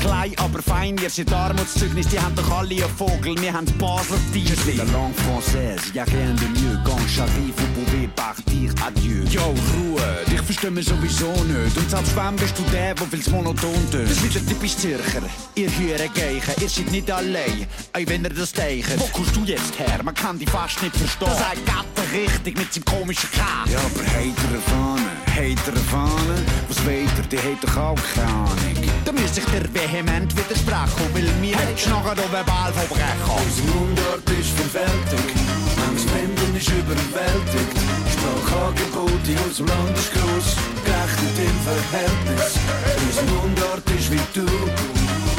[0.00, 4.18] Klein, aber fein, ihr seid Armutszeugnis, die haben doch alle einen Vogel, wir haben Basler
[4.32, 4.56] Tier.
[4.76, 9.22] La langue française, y'a rien de mieux, quand j'arrive, vous pouvez partir, adieu.
[9.30, 13.30] Yo, Ruhe, dich verstehen wir sowieso nicht, und selbst wenn bist du der, der viel's
[13.30, 14.10] monoton tönt.
[14.10, 15.22] Das ist wieder typisch Zürcher,
[15.54, 18.98] ihr hören Geichen, ihr seid nicht allein, auch wenn ihr das teichen.
[18.98, 21.28] Wo kommst du jetzt her, man kann dich fast nicht verstehen.
[21.28, 23.38] Das sagt Gatter richtig mit seinem komischen K.
[23.70, 26.36] Ja, aber heitere Fahne, heitere Fahne,
[26.68, 28.56] was weiter, die hat doch auch keine Ahnung.
[29.04, 33.28] Da müsste ich dir vehement widersprechen, weil mir hättest nachher noch verbal verbrechen.
[33.36, 35.28] Unser Mundart ist vielfältig,
[35.76, 37.76] manches Fremden ist überwältigt.
[38.12, 40.48] Sprachangebote aus dem Land ist gross,
[40.84, 42.56] gerechnet im Verhältnis.
[43.04, 44.48] Unser Mundart ist wie du,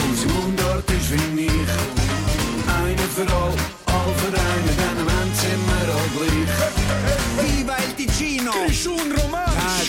[0.08, 1.72] unser Mundart ist wie ich.
[2.70, 3.54] Eine für all,
[3.88, 6.54] all für einen, denn am Ende sind wir all gleich.
[7.42, 8.52] Viva il Ticino!
[8.52, 9.47] Grischun Romansch!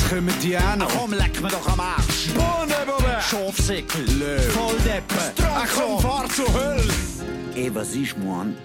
[0.08, 0.56] Kommen die.
[0.56, 2.28] Ach komm, leck mir doch am Arsch!
[2.34, 3.18] Bohne, Bobe!
[3.20, 4.04] Schafsäckel!
[4.18, 4.52] Löw!
[4.52, 5.18] Volldeppen!
[5.42, 6.82] Ach komm, fahr zur Hölle!
[7.54, 8.56] Ey, was ist, Mann?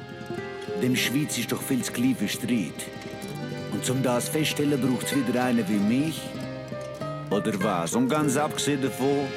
[0.82, 2.88] Dem Schweiz ist doch viel zu klein für Streit.
[3.73, 6.21] Und zum das feststellen braucht's wieder einen wie mich?
[7.29, 7.93] Oder was?
[7.93, 9.27] Und ganz abgesehen davon,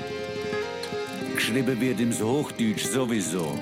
[1.35, 3.59] geschrieben wird im Hochdeutsch sowieso.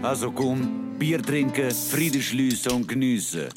[0.00, 3.48] Also komm, Bier trinken, Frieden schliessen und geniessen.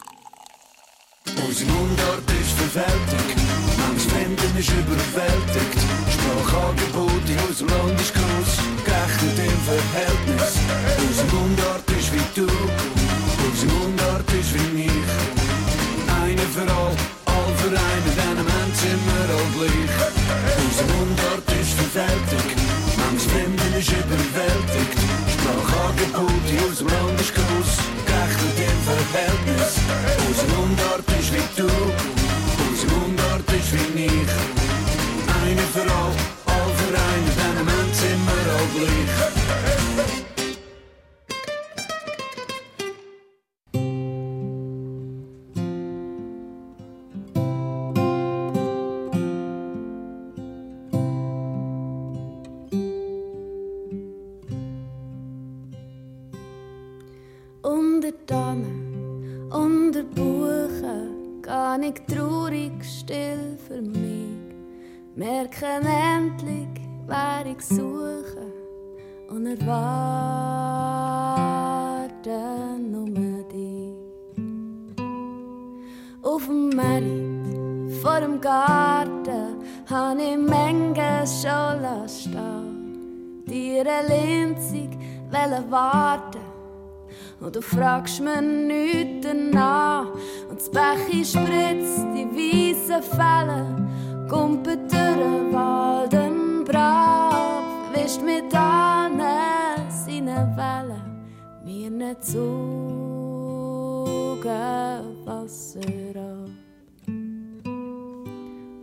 [1.46, 3.38] Unsere Mundart ist vielfältig,
[3.78, 5.80] manches Fremden ist überwältigt.
[6.10, 10.54] Sprachangebote aus dem Land ist gross, gerechnet im Verhältnis.
[10.98, 12.48] Unsere Mundart ist wie du,
[13.46, 15.10] unsere Mundart ist wie ich.
[16.22, 16.96] Eine für all,
[17.30, 19.94] all für einen, denn am Ende sind wir all gleich.
[20.58, 22.46] Unsere Mundart ist vielfältig,
[22.98, 24.98] manches Fremden ist überwältigt.
[25.34, 27.72] Sprachangebote aus dem Land ist gross,
[28.10, 28.57] gerechnet
[29.12, 29.74] Verhältnis.
[30.28, 31.70] Unsere Mundart ist wie du,
[32.70, 34.12] unsere Mundart ist wie ich.
[35.42, 36.14] Eine für all,
[36.46, 39.17] all für einen, denn am Ende sind wir all gleich.
[61.88, 64.54] Nicht traurig, still für mich.
[65.16, 66.68] Merken endlich,
[67.08, 68.52] wer ich suche.
[69.30, 69.72] und erwarten
[72.92, 73.08] nur
[73.48, 73.96] dich.
[76.24, 83.46] Auf dem Merit vor dem Garten habe ich Menge schon stehen.
[83.46, 84.90] Dir Linzig
[85.70, 86.48] warten
[87.40, 90.08] und du fragst mir nichts danach.
[90.68, 93.66] Das Bechi spritzt die weißen Fälle,
[94.30, 99.22] kumpelt durch Wald im Brav, wischt mit allen
[99.90, 101.24] seine Wellen,
[101.64, 102.46] mir nicht zugen
[105.24, 105.80] Wasser
[106.16, 106.50] ab.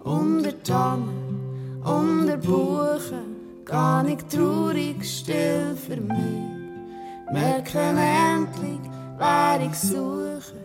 [0.04, 7.30] Unter Tannen, unter Buchen, gar nicht traurig, still für mich.
[7.30, 8.80] Merken endlich,
[9.18, 10.63] wer ich suche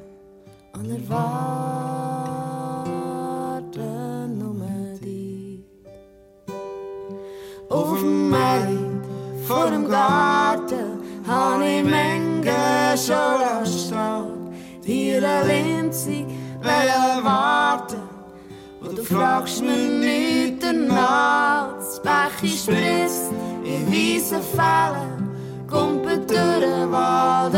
[0.79, 1.29] und erwarten
[4.39, 4.55] nur
[4.99, 5.63] dich.
[7.69, 9.05] Auf dem Markt
[9.45, 14.53] vor dem Garten habe ich Menge schon stehen.
[14.85, 16.25] Dir Linzig
[16.61, 18.01] will warten
[18.81, 21.75] und du fragst mich nicht danach.
[21.77, 23.31] Das Bechi spritzt
[23.63, 25.29] in weißen Fällen
[25.69, 27.53] kumpelt durch den Wald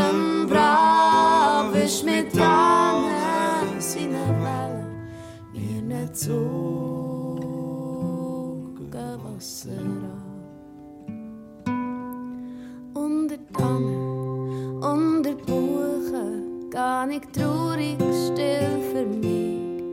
[0.50, 2.90] Brav, ist mit Tannen
[6.12, 7.71] mir nicht zogen
[8.91, 10.32] Wasser ab.
[12.93, 19.84] Unter Tannen, unter Buchen, gar nicht traurig, still für mich,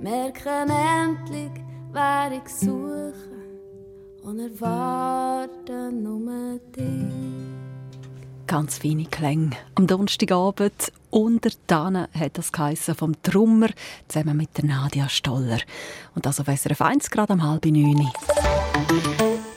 [0.00, 1.52] merken endlich,
[1.92, 3.14] wer ich suche
[4.22, 7.32] und erwarten nur dich
[8.52, 9.52] ganz feine Klänge.
[9.76, 13.68] Am Donnerstagabend unter Tannen hat das geheissen vom Trummer
[14.08, 15.60] zusammen mit der Nadia Stoller.
[16.14, 18.10] Und das auf SRF 1 gerade um halb neun.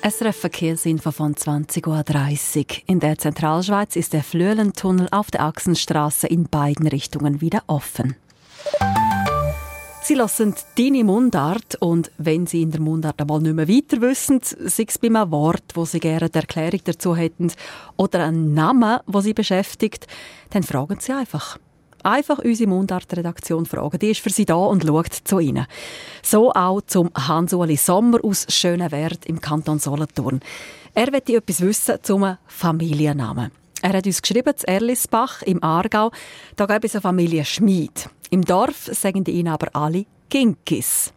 [0.08, 2.66] SRF Verkehrsinfo von 20.30 Uhr.
[2.88, 8.16] In der Zentralschweiz ist der Flöhlentunnel auf der Achsenstraße in beiden Richtungen wieder offen.
[10.08, 14.40] Sie lassen deine Mundart und wenn Sie in der Mundart einmal nicht mehr weiter wissen,
[14.44, 17.52] sei es bei einem Wort, wo Sie gerne eine Erklärung dazu hätten
[17.98, 20.06] oder einen Namen, wo Sie beschäftigt,
[20.52, 21.58] dann fragen Sie einfach.
[22.04, 23.98] Einfach unsere Mundart-Redaktion fragen.
[23.98, 25.66] Die ist für Sie da und schaut zu Ihnen.
[26.22, 30.40] So auch zum Hans-Uli Sommer aus Schönewert im Kanton Solothurn.
[30.94, 33.50] Er möchte etwas wissen zum Familiennamen.
[33.82, 36.12] Er hat uns geschrieben, zu Erlisbach im Aargau,
[36.56, 38.08] da gab es eine Familie Schmid.
[38.36, 41.14] Im Dorf sagen die ihn aber alle Ginkis.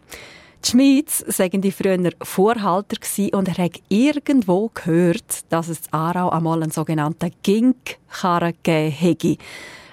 [0.64, 2.96] Die Schmieds sagen die früher Vorhalter
[3.32, 9.36] und er hat irgendwo gehört, dass es in Aarau einmal einen sogenannten Ginkkarren gegeben hätte.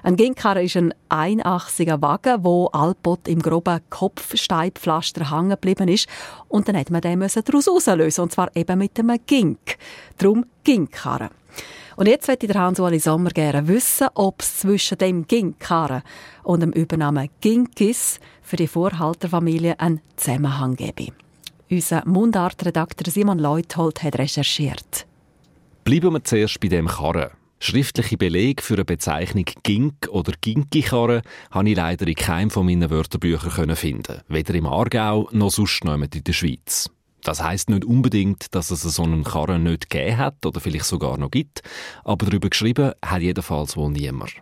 [0.04, 6.08] Ein Ginkkarren ist ein einachsiger Wagen, wo Alpot im groben Kopfsteinpflaster hängen geblieben ist.
[6.48, 9.80] Und dann hat man den daraus auslösen und zwar eben mit einem Gink.
[10.20, 11.32] Darum Ginkkarren.
[11.96, 16.04] Und jetzt möchte der Hans-Uli Sommer gerne wissen, ob es zwischen dem Ginkkarren
[16.44, 21.14] und dem Übernamen Ginkis für die Vorhalterfamilie einen Zusammenhang gebe.
[21.70, 25.08] Unser Mundartredakteur Simon Leuthold hat recherchiert.
[25.86, 27.32] Bleiben wir zuerst bei dem Karren.
[27.60, 32.90] Schriftliche Belege für eine Bezeichnung Gink oder Ginki-Karre habe ich leider in keinem von meinen
[32.90, 34.22] Wörterbüchern finden.
[34.28, 36.90] Weder im Aargau noch sonst in der Schweiz.
[37.26, 41.18] Das heißt nicht unbedingt, dass es so einen Karren nicht gegeben hat oder vielleicht sogar
[41.18, 41.64] noch gibt,
[42.04, 44.36] aber darüber geschrieben hat jedenfalls wohl niemand.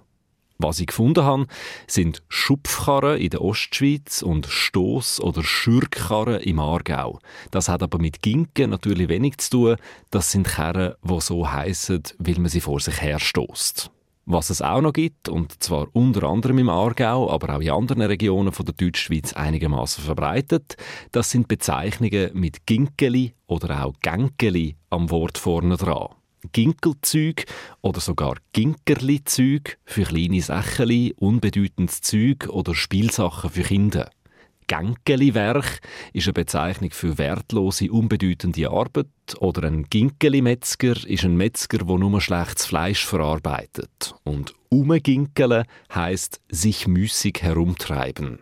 [0.58, 1.48] Was ich gefunden habe,
[1.88, 7.20] sind Schupfkarren in der Ostschweiz und Stoß- oder Schürkkarren im Aargau.
[7.52, 9.76] Das hat aber mit Ginken natürlich wenig zu tun.
[10.12, 13.93] Das sind Karren, die so heissen, weil man sie vor sich herstoßt.
[14.26, 18.04] Was es auch noch gibt, und zwar unter anderem im Aargau, aber auch in anderen
[18.04, 20.78] Regionen von der Deutschschweiz einigermaßen verbreitet,
[21.12, 26.08] das sind Bezeichnungen mit Ginkeli oder auch Genkeli am Wort vorne dran.
[26.52, 27.46] Ginkelzüg
[27.82, 34.10] oder sogar Ginkerli-Züg für kleine Sachen, unbedeutendes Züg oder Spielsachen für Kinder.
[34.68, 35.80] Gänkeli-Werk
[36.14, 39.08] ist eine Bezeichnung für wertlose, unbedeutende Arbeit.
[39.40, 44.16] Oder ein Ginkeli-Metzger ist ein Metzger, der nur schlechtes Fleisch verarbeitet.
[44.24, 48.40] Und umginkele heisst sich müßig herumtreiben.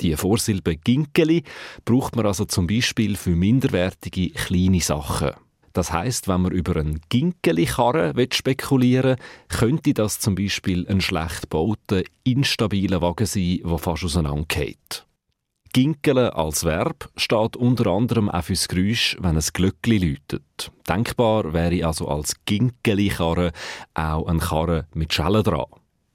[0.00, 1.42] Die Vorsilbe Ginkeli
[1.84, 5.30] braucht man also zum Beispiel für minderwertige kleine Sachen.
[5.76, 11.42] Das heißt, wenn man über einen Ginkeli-Karren spekulieren will, könnte das zum Beispiel ein schlecht
[11.42, 15.06] gebauter, instabiler Wagen sein, der fast auseinandergeht.
[15.76, 20.72] Ginkele als Verb steht unter anderem auch fürs Geräusch, wenn ein Glöckli läutet.
[20.88, 23.52] Denkbar wäre also als Ginkeli-Karre
[23.92, 25.66] auch ein Karre mit Schellen dran.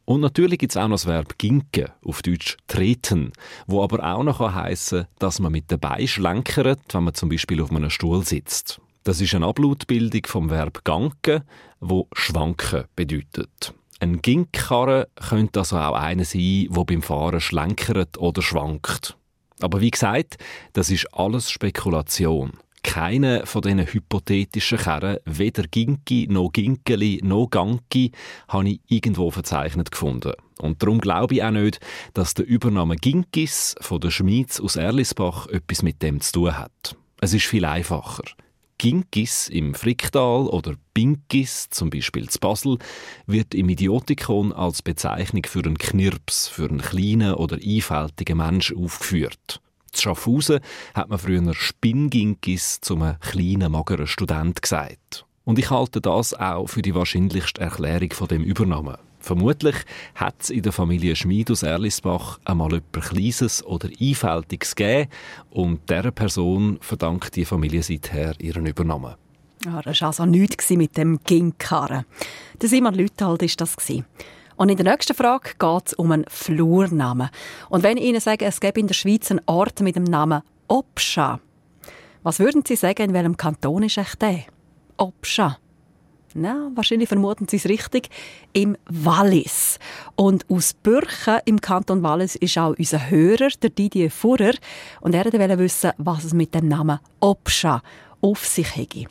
[0.05, 3.33] Und natürlich gibt es auch noch das Verb ginken, auf Deutsch treten,
[3.67, 7.61] wo aber auch noch heißen, dass man mit den Beinen schlenkert, wenn man zum Beispiel
[7.61, 8.81] auf einem Stuhl sitzt.
[9.03, 11.43] Das ist eine Ablautbildung vom Verb ganken,
[11.79, 13.75] wo schwanken bedeutet.
[13.99, 19.17] Ein Ginkkarren könnte also auch einer sein, wo beim Fahren schlenkert oder schwankt.
[19.63, 20.37] Aber wie gesagt,
[20.73, 22.53] das ist alles Spekulation.
[22.83, 28.11] Keine von diesen hypothetischen Kerren, weder Ginki noch Ginkeli noch Ganki,
[28.47, 30.33] habe ich irgendwo verzeichnet gefunden.
[30.59, 31.79] Und darum glaube ich auch nicht,
[32.13, 36.95] dass der Übernahme Ginkis von der Schmieds aus Erlisbach etwas mit dem zu tun hat.
[37.19, 38.23] Es ist viel einfacher.
[38.81, 42.79] Ginkis im Fricktal oder Binkis, zum Beispiel zu Basel,
[43.27, 49.61] wird im Idiotikon als Bezeichnung für einen Knirps, für einen kleinen oder einfältigen Mensch aufgeführt.
[49.91, 50.61] Zu Schaffhausen
[50.95, 55.27] hat man früher Spinginkis zum kleinen, mageren Student gesagt.
[55.43, 58.97] Und ich halte das auch für die wahrscheinlichste Erklärung von dem Übernahmen.
[59.21, 59.75] Vermutlich
[60.15, 65.09] hat es in der Familie Schmid aus Erlisbach einmal etwas Kleines oder Einfältiges gegeben
[65.51, 69.15] und dieser Person verdankt die Familie seither ihren Übernahmen.
[69.63, 72.05] Ja, das war also nichts mit dem Ginkkarren.
[72.59, 73.89] Der Simon Lüthold war das.
[74.57, 77.29] Und in der nächsten Frage geht es um einen Flurnamen.
[77.69, 80.41] Und wenn ich Ihnen sage, es gäbe in der Schweiz einen Ort mit dem Namen
[80.67, 81.39] Opscha,
[82.23, 84.45] was würden Sie sagen, in welchem Kanton ist echt der?
[84.97, 85.57] Opscha.
[86.33, 88.09] Na, wahrscheinlich vermuten Sie es richtig,
[88.53, 89.79] im Wallis.
[90.15, 94.53] Und aus Bürchen im Kanton Wallis ist auch unser Hörer, der Didier Furrer,
[95.01, 97.81] und er wollte wissen, was es mit dem Namen Opscha
[98.21, 99.05] auf sich hätte.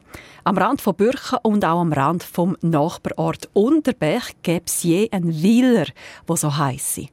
[0.44, 5.42] Am Rand von Bürchen und auch am Rand vom Nachbarort Unterberg gäbe es je einen
[5.42, 5.87] Wieler,
[6.28, 7.09] der so heisse.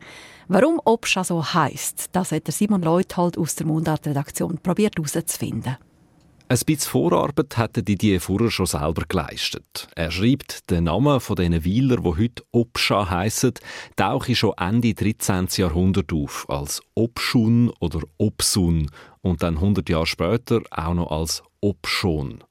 [0.47, 5.77] Warum Opscha so heisst, das hat Simon Leuthold aus der Mundart-Redaktion probiert herauszufinden.
[6.49, 9.89] Ein bisschen Vorarbeit hätte Didier Furrer schon selber geleistet.
[9.95, 13.51] Er schreibt, den Namen von diesen Weiler, die heute Opscha heissen,
[13.97, 15.49] tauche schon Ende 13.
[15.57, 18.89] Jahrhundert auf, als Opschun oder Opsun
[19.21, 22.41] und dann 100 Jahre später auch noch als Opschon.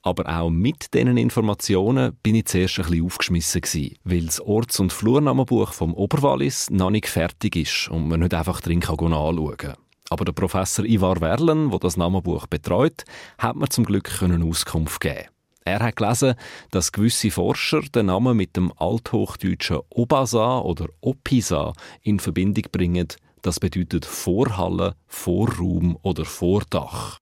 [0.00, 4.80] Aber auch mit diesen Informationen bin ich zuerst ein bisschen aufgeschmissen gewesen, weil das Orts-
[4.80, 9.76] und Flurnamenbuch vom Oberwallis noch nicht fertig ist und man nicht einfach drin anschauen kann.
[10.12, 13.04] Aber der Professor Ivar Werlen, der das Namenbuch betreut,
[13.38, 15.30] hat mir zum Glück eine Auskunft geben.
[15.64, 16.34] Er hat gelesen,
[16.70, 21.72] dass gewisse Forscher den Namen mit dem althochdeutschen Obasa oder Opisa
[22.02, 23.08] in Verbindung bringen.
[23.40, 27.16] Das bedeutet Vorhalle, Vorraum oder Vordach.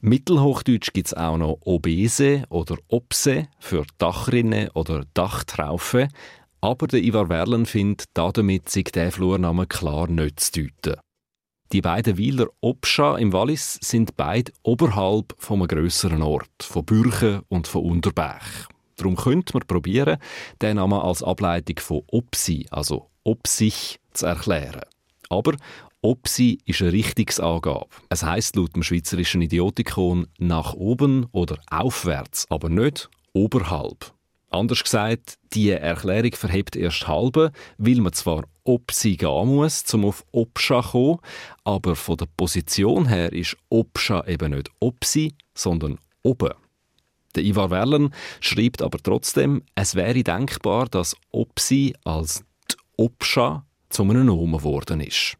[0.00, 6.06] Mittelhochdeutsch gibt es auch noch Obese oder Obse für Dachrinne oder Dachtraufe.
[6.60, 11.00] Aber der Ivar Werlen findet, damit sich der Flurname klar nicht zu deuten.
[11.72, 17.42] Die beiden Weiler Opscha im Wallis sind beide oberhalb von einem grösseren Ort, von Bürchen
[17.48, 18.68] und von Unterbech.
[18.96, 20.18] Darum könnte man probieren,
[20.62, 24.82] den Namen als Ableitung von Opsi, also Opsich, zu erklären.
[25.28, 25.54] Aber
[26.02, 27.88] Opsi ist eine Richtungsangabe.
[28.10, 34.15] Es heißt laut dem schweizerischen Idiotikon nach oben oder aufwärts, aber nicht oberhalb.
[34.56, 40.06] Anders gesagt, die Erklärung verhebt erst halbe, weil man zwar ob sie gehen muss, um
[40.06, 41.18] auf Opscha zu kommen,
[41.64, 46.52] aber von der Position her ist Opscha eben nicht ob sie, sondern oben.
[47.36, 52.44] Der Ivar Werlen schreibt aber trotzdem, es wäre denkbar, dass Opsi als
[52.96, 55.36] Opscha zu einem Nomen geworden ist.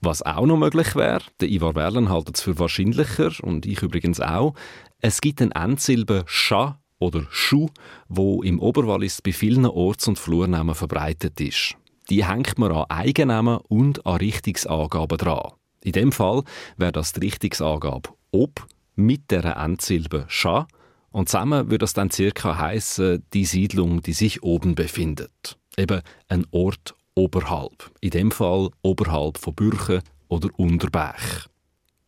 [0.00, 4.20] Was auch noch möglich wäre, der Ivar Werlen hält es für wahrscheinlicher und ich übrigens
[4.20, 4.54] auch,
[5.00, 7.68] es gibt eine Endsilbe Scha oder Schuh,
[8.08, 11.76] wo im Oberwallis bei vielen Orts- und Flurnamen verbreitet ist.
[12.10, 15.52] Die hängt man an Eigennamen und an Richtungsangaben dran.
[15.82, 16.42] In dem Fall
[16.76, 20.66] wäre das die Richtungsangabe ob mit der Endsilbe scha
[21.10, 25.56] und zusammen würde das dann circa heißen die Siedlung, die sich oben befindet.
[25.76, 27.92] Eben ein Ort oberhalb.
[28.00, 31.48] In dem Fall oberhalb von Bürchen oder Unterbech.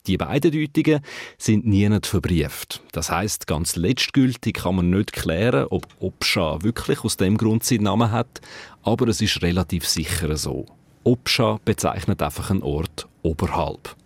[0.07, 1.01] Die beiden Deutungen
[1.37, 2.83] sind nie verbrieft.
[2.92, 7.85] Das heißt, ganz letztgültig kann man nicht klären, ob Opscha wirklich aus dem Grund seinen
[7.85, 8.40] Namen hat,
[8.83, 10.66] aber es ist relativ sicher so.
[11.03, 13.97] Opscha bezeichnet einfach einen Ort oberhalb.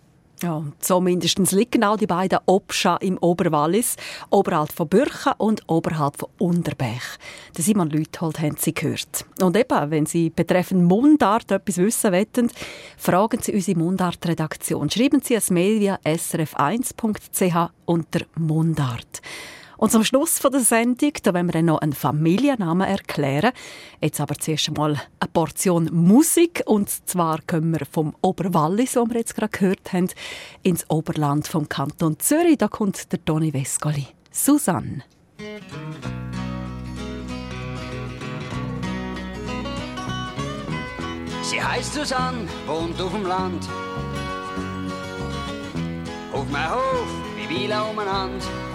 [0.43, 3.95] Ja, so mindestens liegen auch die beiden Obscha im Oberwallis,
[4.31, 7.03] oberhalb von Bürchen und oberhalb von Unterbech.
[7.55, 9.25] Der Simon Lüthold haben Sie gehört.
[9.39, 12.51] Und eben, wenn Sie betreffend Mundart etwas wissen wollen,
[12.97, 14.89] fragen Sie unsere Mundart-Redaktion.
[14.89, 19.21] Schreiben Sie ein Mail via srf1.ch unter Mundart.
[19.81, 23.51] Und zum Schluss der Sendung, da wollen wir noch einen Familiennamen erklären.
[23.99, 26.61] Jetzt aber zuerst einmal eine Portion Musik.
[26.67, 30.09] Und zwar kommen wir vom Oberwallis, wo wir jetzt gerade gehört haben,
[30.61, 32.59] ins Oberland vom Kanton Zürich.
[32.59, 34.05] Da kommt der Toni Vescoli.
[34.29, 35.03] Susanne.
[41.41, 43.67] Sie heißt Susanne, wohnt auf dem Land.
[46.31, 48.70] Auf meinem Hof, wie Wiele umeinander.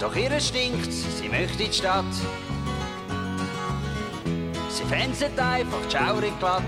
[0.00, 2.04] Doch ihr stinkt, sie möchte in die Stadt.
[4.68, 6.62] Sie fänzet einfach Schaurig glatt.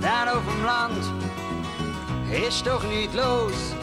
[0.00, 1.04] Dann auf dem Land
[2.46, 3.74] ist doch nichts los.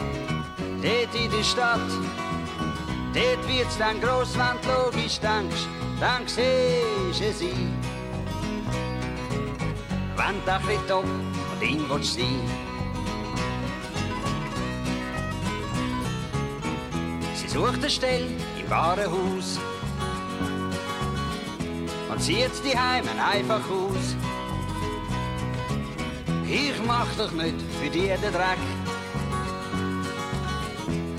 [0.82, 1.80] Dort in der Stadt,
[3.14, 5.66] dort wird's dann gross, wenn du logisch denkst,
[5.98, 7.54] dann siehst du sie.
[10.16, 12.71] Wenn du ein bisschen top und ihn willst sein.
[17.52, 18.26] Sucht eine Stelle
[18.58, 19.60] im Warenhaus
[22.10, 24.16] und zieht die Heimen einfach aus.
[26.48, 28.58] Ich mach doch nicht für die den Dreck.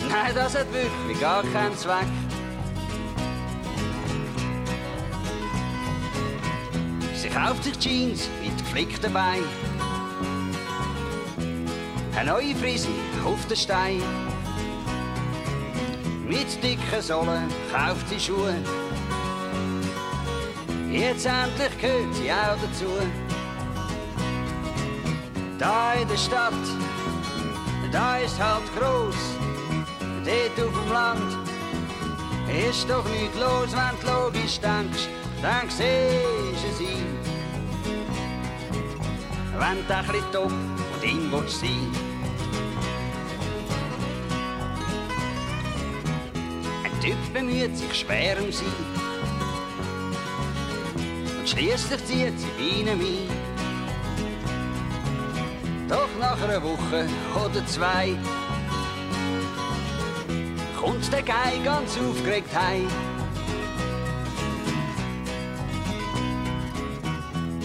[0.09, 2.07] Nein, das hat wirklich gar keinen Zweck.
[7.15, 9.43] Sie kauft sich Jeans mit geflickten Beinen.
[12.15, 12.89] Eine neue Frise
[13.23, 14.01] auf den Stein.
[16.33, 18.55] Mit dicken Sohlen kauft sie Schuhe.
[20.91, 22.89] Jetzt endlich gehört sie auch dazu.
[25.59, 26.65] Da in der Stadt,
[27.91, 29.15] da ist halt groß.
[30.25, 31.37] Dort auf dem Land
[32.67, 35.07] ist doch nicht los, wenn du logisch denkst,
[35.39, 37.03] dann siehst du sie.
[39.59, 41.63] Wenn du ein bisschen top und in willst.
[47.03, 48.63] Typ bemüht sich schwer um sie.
[51.37, 53.27] Und schließlich zieht sie ihm ein.
[55.89, 57.09] Doch nach einer Woche
[57.45, 58.15] oder zwei
[60.79, 62.87] kommt der Guy ganz aufgeregt heim.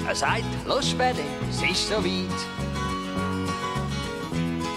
[0.08, 2.40] Er sagt, los Späde, es ist so weit.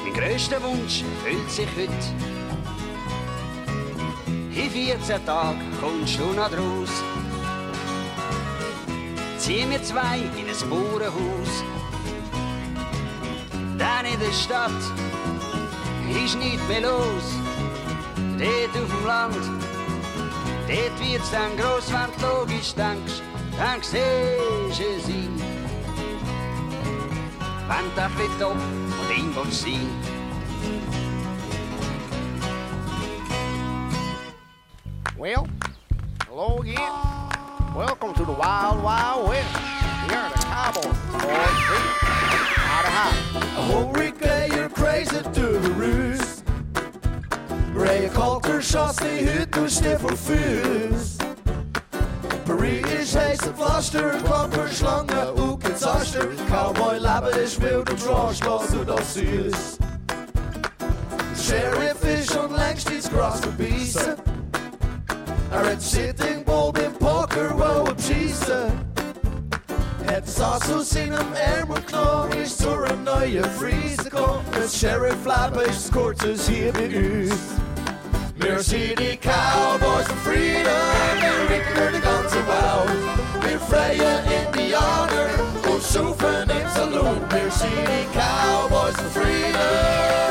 [0.04, 2.41] Mein grösster Wunsch erfüllt sich heute.
[4.54, 6.90] In 14 Tagen kommst du noch draus.
[9.38, 11.64] Zieh mir zwei in ein Bauernhaus.
[13.78, 14.82] Dann in der Stadt
[16.10, 17.40] ist nicht mehr los.
[18.38, 19.36] Dort auf dem Land,
[20.68, 23.22] dort wird's dann gross, wenn du logisch denkst,
[23.58, 25.30] dann siehst du sie.
[27.70, 30.21] Wenn du ein bisschen top und ihn willst sein.
[35.22, 35.48] Well,
[36.28, 36.92] hello again.
[37.76, 39.54] Welcome to the Wild Wild West.
[40.08, 40.86] We are the Cowboys,
[41.22, 41.58] boys,
[43.56, 44.16] Oh, Rick,
[44.52, 46.44] you're crazy to the roost.
[47.72, 49.70] Breie kalker sjast i to
[50.00, 51.18] for fus.
[52.46, 56.30] Parisisch heeft een flaster, klapper, slangen, ook en saster.
[56.50, 59.06] Cowboy labben is wild en trash, lost door dat
[61.36, 64.31] Sheriff is on Langstreet's cross the.
[70.22, 74.46] Het Sass aus seinem Ärmel genommen, ist zu einer neuen Friese gekommen.
[74.54, 77.34] Das Sheriff-Leben ist das Kurzes hier bei uns.
[78.36, 80.72] Wir sind die Cowboys of Freedom,
[81.20, 83.50] wir regieren die ganze Welt.
[83.50, 85.30] Wir freien Indianer
[85.72, 87.22] und saufen im Saloon.
[87.30, 90.31] Wir sind die Cowboys of Freedom.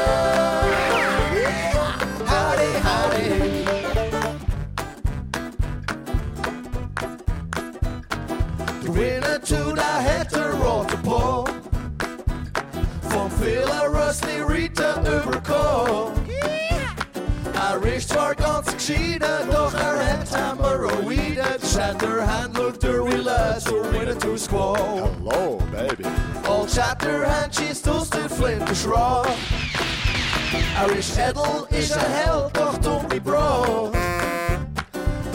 [9.50, 11.62] Winnen to the heter Rotterdam
[13.02, 16.12] Vom Fehler Rusty Rita überkommen
[17.54, 24.18] Er ist zwar ganz geschieden, doch er hat Hämorrhoiden Shatterhand looked her realize we're winning
[24.18, 26.04] to squall Hello, baby.
[26.48, 29.26] All Shatterhand schießt aus den Flintenschrauch
[30.78, 33.92] Er ist edel, ist ein Held, doch dumm wie Bro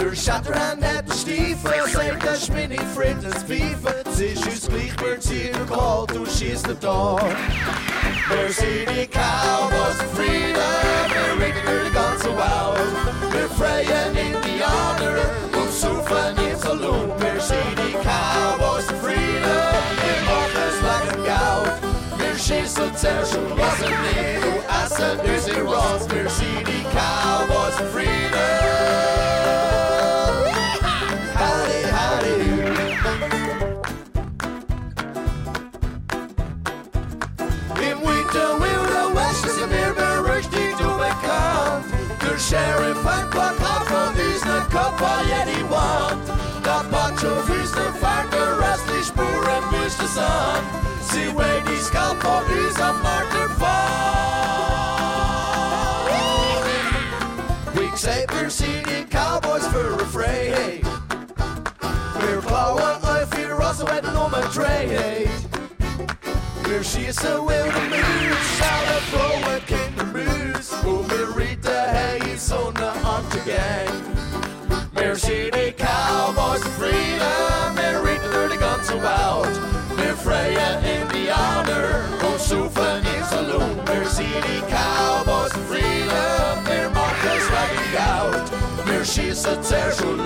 [0.05, 4.03] Der Shatterhand hat den Stiefel, sagt das ist meine Frittens Pfeife.
[4.05, 7.17] Es ist uns gleich, wir ziehen kalt, du schießt nicht da.
[8.29, 10.61] Wir sind die Cowboys of Freedom,
[11.09, 12.93] wir regeln die ganze Welt.
[13.31, 15.25] Wir freien Indianer
[15.57, 17.11] und saufen im Saloon.
[17.17, 19.73] Wir sind die Cowboys of Freedom,
[20.05, 21.73] wir machen es lecker Geld.
[22.19, 26.07] Wir schießen zuerst und lassen nicht und essen unsere Rots.
[26.13, 27.34] Wir sind die Cowboys
[42.55, 46.19] sheriff had pluck out for these na kappa yet he want.
[46.65, 50.63] Da bacho fries the factor rest is poor and miss the sun.
[51.09, 54.85] See where these scalp for these a martyr fall.
[57.75, 60.81] Weak saber seeding cowboys for a fray.
[62.21, 64.87] We're power, I fear us, I no my tray.
[64.97, 65.23] Hey.
[66.91, 69.59] She is a wilderness, out of flow, a
[71.35, 72.24] Rita, hey.
[72.35, 74.03] Die Sonne untergehen.
[74.93, 79.55] Wir sind die Cowboys of Freedom, wir reiten durch die ganze Welt.
[79.95, 83.75] Wir freien Indianer und saufen in Saloon.
[83.85, 88.47] Wir sind die Cowboys of Freedom, wir machen es wegen Geld.
[88.85, 90.25] Wir schießen zuerst und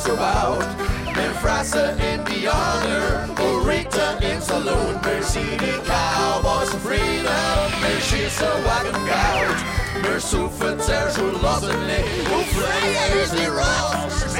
[0.00, 0.68] saufen durch die ganze Welt.
[1.14, 5.00] Wir fressen Indianer und reiten in Saloon.
[5.02, 9.58] Wir sind die Cowboys of Freedom, wir schießen wegen Geld.
[10.02, 14.36] Wir saufen zuerst und lassen nie und freien unsere Rost.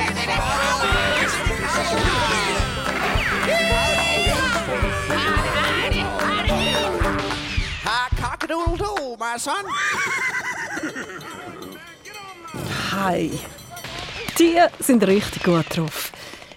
[7.85, 9.65] Hi, cock-a-doodle-doo, my son.
[12.91, 13.31] Hi.
[14.39, 16.11] Die sind richtig gut drauf.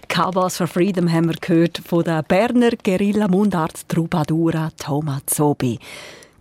[0.08, 5.78] Cowboys for Freedom haben wir gehört von der Berner Guerilla-Mundart Troubadoura Thomas Zobi.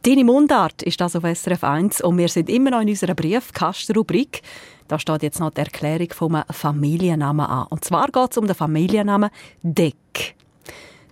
[0.01, 4.41] Deine Mundart ist das auf SRF 1 und wir sind immer noch in unserer Briefkastenrubrik.
[4.87, 7.67] Da steht jetzt noch die Erklärung vom Familiennamen an.
[7.69, 9.29] Und zwar geht es um den Familiennamen
[9.61, 10.35] Deck.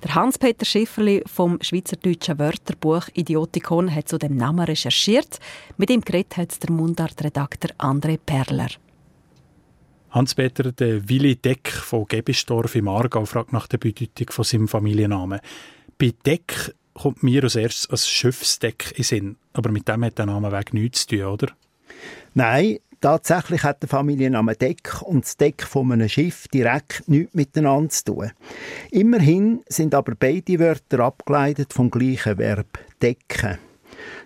[0.03, 5.39] Der Hans-Peter Schifferli vom Schweizerdeutschen Wörterbuch Idiotikon hat zu dem Namen recherchiert.
[5.78, 8.69] Mit ihm geredet hat der Mundartredakteur André Perler.
[10.16, 15.41] Hans-Peter, der Willi Deck von Gebisdorf im Aargau fragt nach der Bedeutung von seinem Familiennamen.
[15.97, 19.36] Bei Deck kommt mir als erstes ein Schiffsdeck in Sinn.
[19.51, 21.47] Aber mit dem hat der Name weg nichts zu tun, oder?
[22.34, 27.89] Nein, tatsächlich hat der Familienname Deck und das Deck von einem Schiff direkt nichts miteinander
[27.89, 28.32] zu tun.
[28.91, 33.57] Immerhin sind aber beide Wörter abgeleitet vom gleichen Verb decken.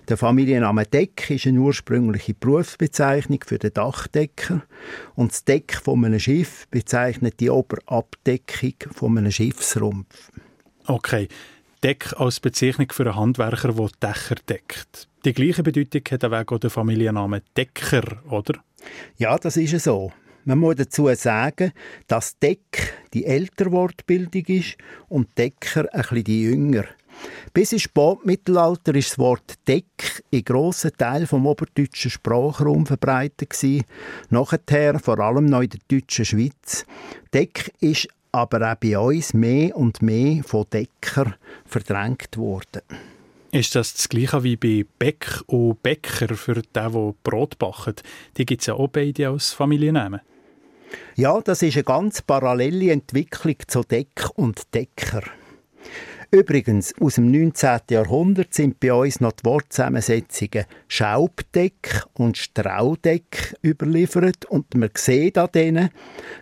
[0.07, 4.63] Der Familienname Deck ist eine ursprüngliche Berufsbezeichnung für den Dachdecker
[5.15, 10.31] und das Deck von einem Schiff bezeichnet die Oberabdeckung von einem Schiffsrumpf.
[10.85, 11.27] Okay,
[11.83, 15.07] Deck als Bezeichnung für einen Handwerker, der Dächer deckt.
[15.23, 18.59] Die gleiche Bedeutung hat auch der Familienname Decker, oder?
[19.17, 20.11] Ja, das ist so.
[20.45, 21.71] Man muss dazu sagen,
[22.07, 24.77] dass Deck die ältere Wortbildung ist
[25.07, 26.85] und Decker ein bisschen die jünger.
[27.53, 33.85] Bis ins Spätmittelalter ist das Wort Deck in grossen Teilen vom oberdeutschen Sprachraum verbreitet gewesen.
[34.29, 36.85] Nachher vor allem noch in der deutschen Schweiz.
[37.33, 42.81] Deck ist aber auch bei uns mehr und mehr von Decker verdrängt worden.
[43.51, 48.03] Ist das das Gleiche wie bei Bäck und Bäcker für den, der Brot backt?
[48.37, 50.21] Die gibt es ja auch beide als Familiennamen.
[51.15, 55.23] Ja, das ist eine ganz parallele Entwicklung zu Deck und Decker.
[56.31, 57.79] Übrigens, aus dem 19.
[57.89, 65.49] Jahrhundert sind bei uns noch die Wortzusammensetzungen Schaubdeck und Straudeck überliefert und man sieht an
[65.55, 65.89] denen,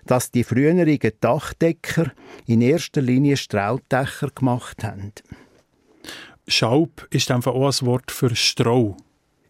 [0.05, 2.11] dass die früheren Dachdecker
[2.47, 5.13] in erster Linie Straudächer gemacht haben.
[6.49, 8.97] Schaub ist einfach auch ein Wort für Stroh.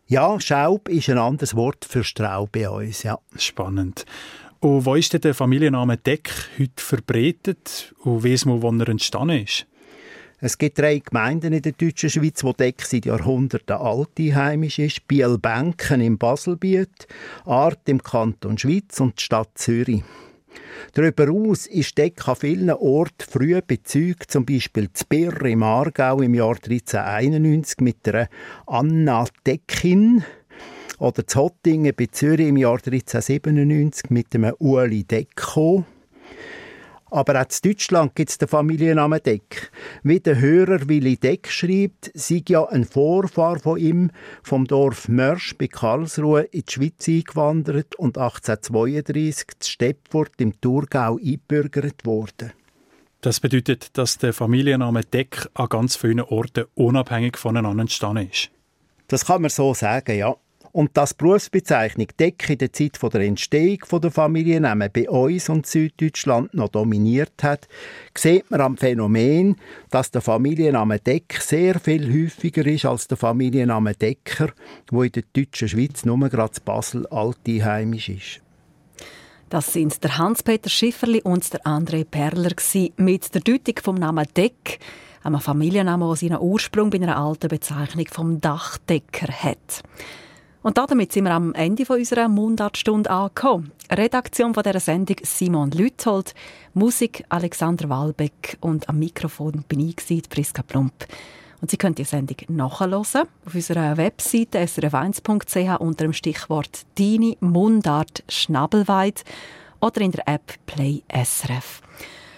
[0.06, 3.18] Ja, Schaub ist ein anderes Wort für Strau bei uns, ja.
[3.38, 4.06] Spannend.
[4.60, 9.44] Und wo ist denn der Familienname Deck heute verbreitet und weiss man, wo er entstanden
[9.44, 9.66] ist?
[10.40, 15.08] Es gibt drei Gemeinden in der deutschen Schweiz, wo Deck seit Jahrhunderten alt heimisch ist.
[15.08, 17.08] Bielbenken im Baselbiet,
[17.44, 20.04] Art im Kanton Schweiz und die Stadt Zürich.
[20.94, 26.36] Darüber hinaus ist Deck an vielen Orten früh bezeugt, zum Beispiel Zbirr im Aargau im
[26.36, 28.30] Jahr 1391 mit der
[28.68, 30.24] Anna Deckin
[31.00, 35.84] oder Zottingen bei Zürich im Jahr 1397 mit dem Ueli Decko.
[37.10, 39.72] Aber auch in Deutschland gibt es den Familiennamen Deck.
[40.04, 44.12] Wie der Hörer Willi Deck schreibt, sei ja ein Vorfahr von ihm
[44.44, 51.18] vom Dorf Mörsch bei Karlsruhe in die Schweiz eingewandert und 1832 zu Steppfurt im Thurgau
[51.18, 52.52] eingebürgert worden.
[53.22, 58.52] Das bedeutet, dass der Familienname Deck an ganz vielen Orten unabhängig voneinander entstanden ist.
[59.08, 60.36] Das kann man so sagen, ja.
[60.78, 66.54] Und dass Berufsbezeichnung Deck in der Zeit der Entstehung der Familiennamen bei uns und Süddeutschland
[66.54, 67.68] noch dominiert hat,
[68.16, 69.56] sieht man am Phänomen,
[69.90, 74.52] dass der Familienname Deck sehr viel häufiger ist als der Familienname Decker,
[74.92, 78.42] wo in der deutschen Schweiz nur gerade Basel altheimisch ist.
[79.50, 82.52] Das sind der Hans-Peter Schifferli und der André Perler
[82.98, 84.78] mit der Deutung vom Namen Deck,
[85.24, 89.82] einem Familiennamen, der seinen Ursprung bei einer alten Bezeichnung vom Dachdecker hat.
[90.64, 93.72] Und damit sind wir am Ende von unserer Mundartstunde angekommen.
[93.92, 96.34] Redaktion von dieser Sendung Simon Lüthold,
[96.74, 101.06] Musik Alexander Walbeck und am Mikrofon bin ich, Priska Plump.
[101.62, 103.16] Und Sie können die Sendung nachhören auf
[103.54, 109.24] unserer Webseite srf1.ch unter dem Stichwort «Deine Mundart Schnabelweit»
[109.80, 111.82] oder in der App «Play SRF».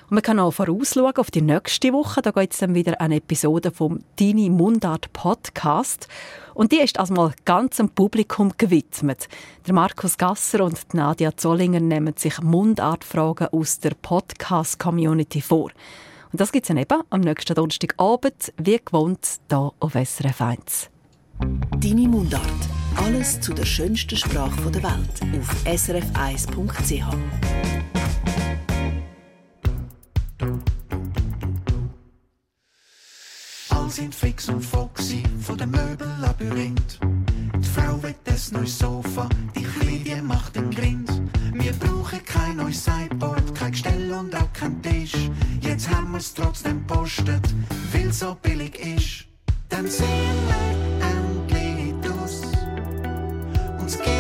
[0.10, 2.24] Und man kann auch vorausschauen auf die nächste Woche.
[2.24, 6.08] Da gibt es dann wieder eine Episode vom Dini Mundart Podcast.
[6.56, 9.28] Und die ist also erstmal ganz dem Publikum gewidmet.
[9.68, 15.70] Der Markus Gasser und Nadia Zollinger nehmen sich Mundartfragen aus der Podcast-Community vor.
[16.32, 20.90] Und das gibt es dann eben am nächsten Donnerstagabend, wie gewohnt, hier auf SRF 1.
[21.78, 22.42] Deine Mundart.
[22.96, 27.16] Alles zu der schönsten Sprache der Welt auf srf1.ch.
[30.42, 30.58] All
[33.90, 36.98] sind fix und foxy von dem Möbellabyrinth.
[37.58, 41.12] Die Frau will das neue Sofa, die Kleidie macht den Grind.
[41.54, 45.30] Wir brauchen kein neues Sideboard, kein Gestell und auch kein Tisch.
[45.60, 47.54] Jetzt haben wir es trotzdem postet,
[47.92, 49.26] weil so billig ist.
[49.68, 50.56] Dann sehen wir
[51.06, 52.44] endlich aus.
[53.82, 54.19] Uns geht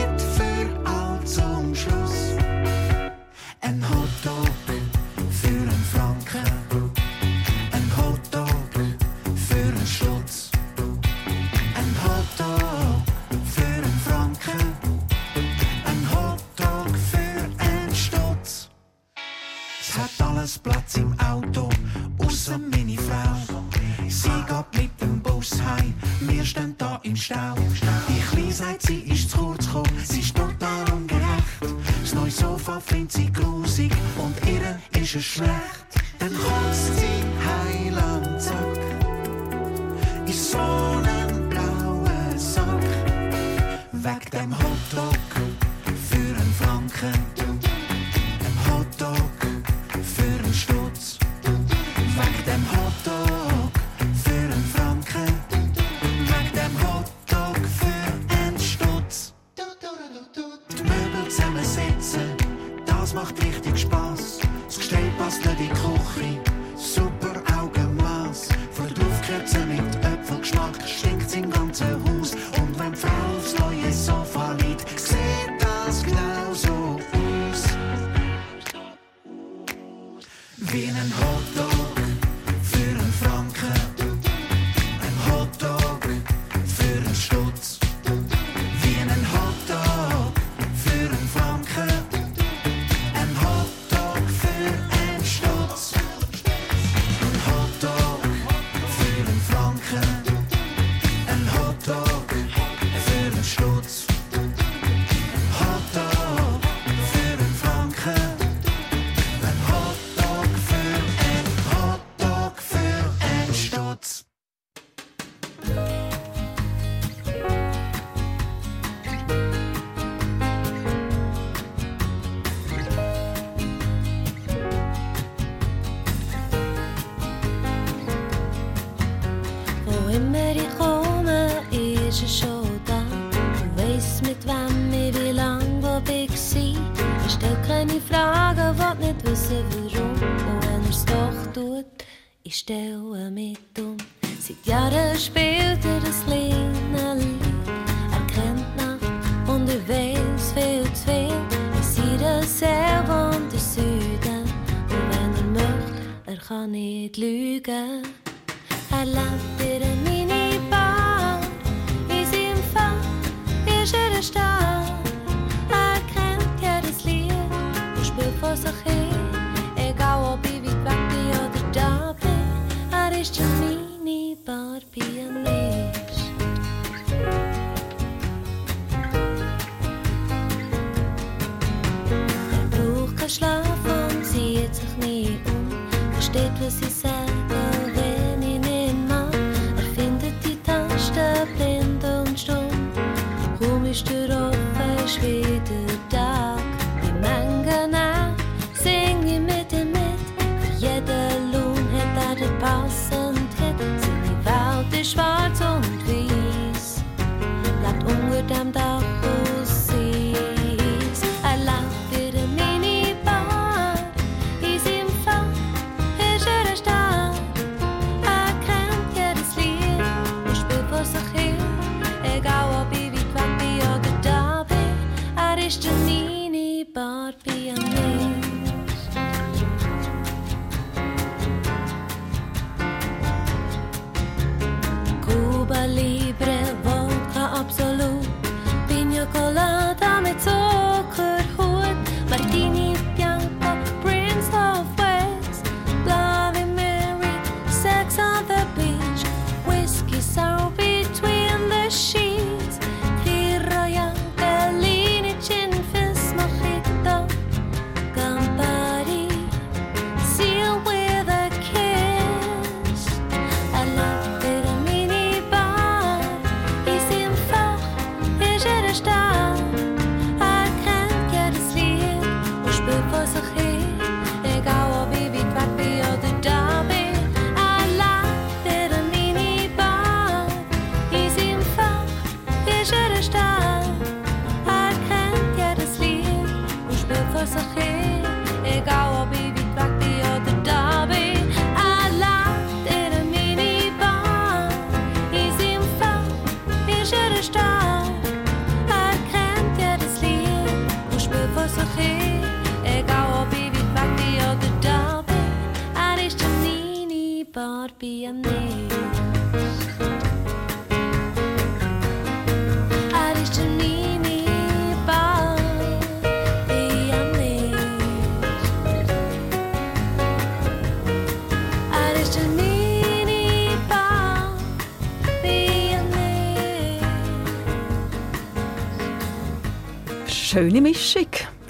[330.49, 331.27] Schöne Mischung.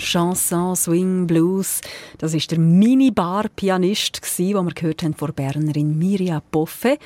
[0.10, 1.82] Chanson, Swing, Blues.
[2.18, 6.97] Das ist der Minibar-Pianist, den wir gehört haben von Bernerin Miria Poffe.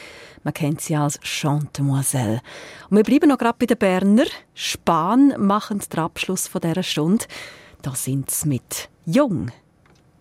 [0.44, 2.42] Man kennt sie als Chantemoiselle.
[2.90, 4.26] Und wir bleiben noch gerade bei den Berner.
[4.54, 7.26] Span machen den Abschluss von dieser Stunde.
[7.82, 9.52] Da sind sie mit Jung.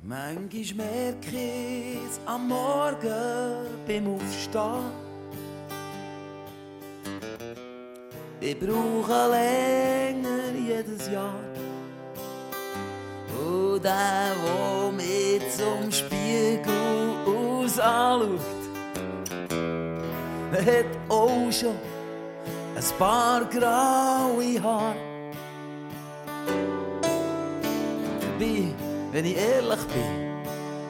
[0.03, 4.91] Manchmal merke ich am Morgen beim Aufstehen.
[8.41, 11.39] Ich brauche länger jedes Jahr.
[13.83, 18.41] Der, der mich zum Spiegel aus anschaut,
[20.53, 21.74] hat auch schon
[22.76, 24.95] ein paar graue Haare.
[28.20, 28.74] Dabei,
[29.11, 30.33] wenn ich ehrlich bin,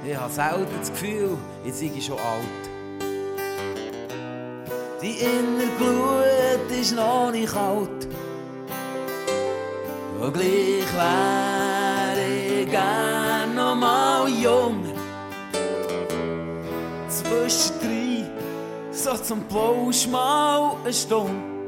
[0.04, 2.62] ich habe selten das Gefühl, jetzt sei ich schon alt.
[5.00, 8.08] Die innere Glut ist noch nicht kalt.
[10.20, 11.81] Und gleich ich
[12.72, 14.82] gern noch mal jung.
[17.08, 18.30] Zwischendrin,
[18.90, 21.61] so zum Plausch mal eine Stunde.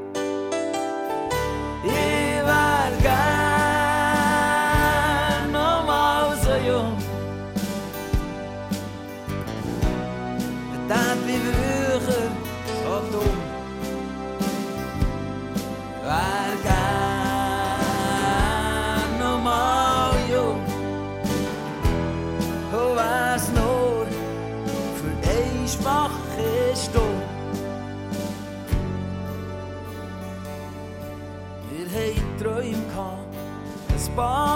[34.17, 34.54] Ein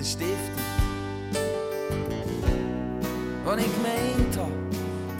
[0.00, 0.64] der Stiftung.
[3.44, 4.52] Wo ich gemeint habe,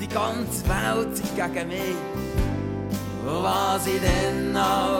[0.00, 1.96] die ganze Welt sei gegen mich.
[3.24, 4.99] Was ich denn alles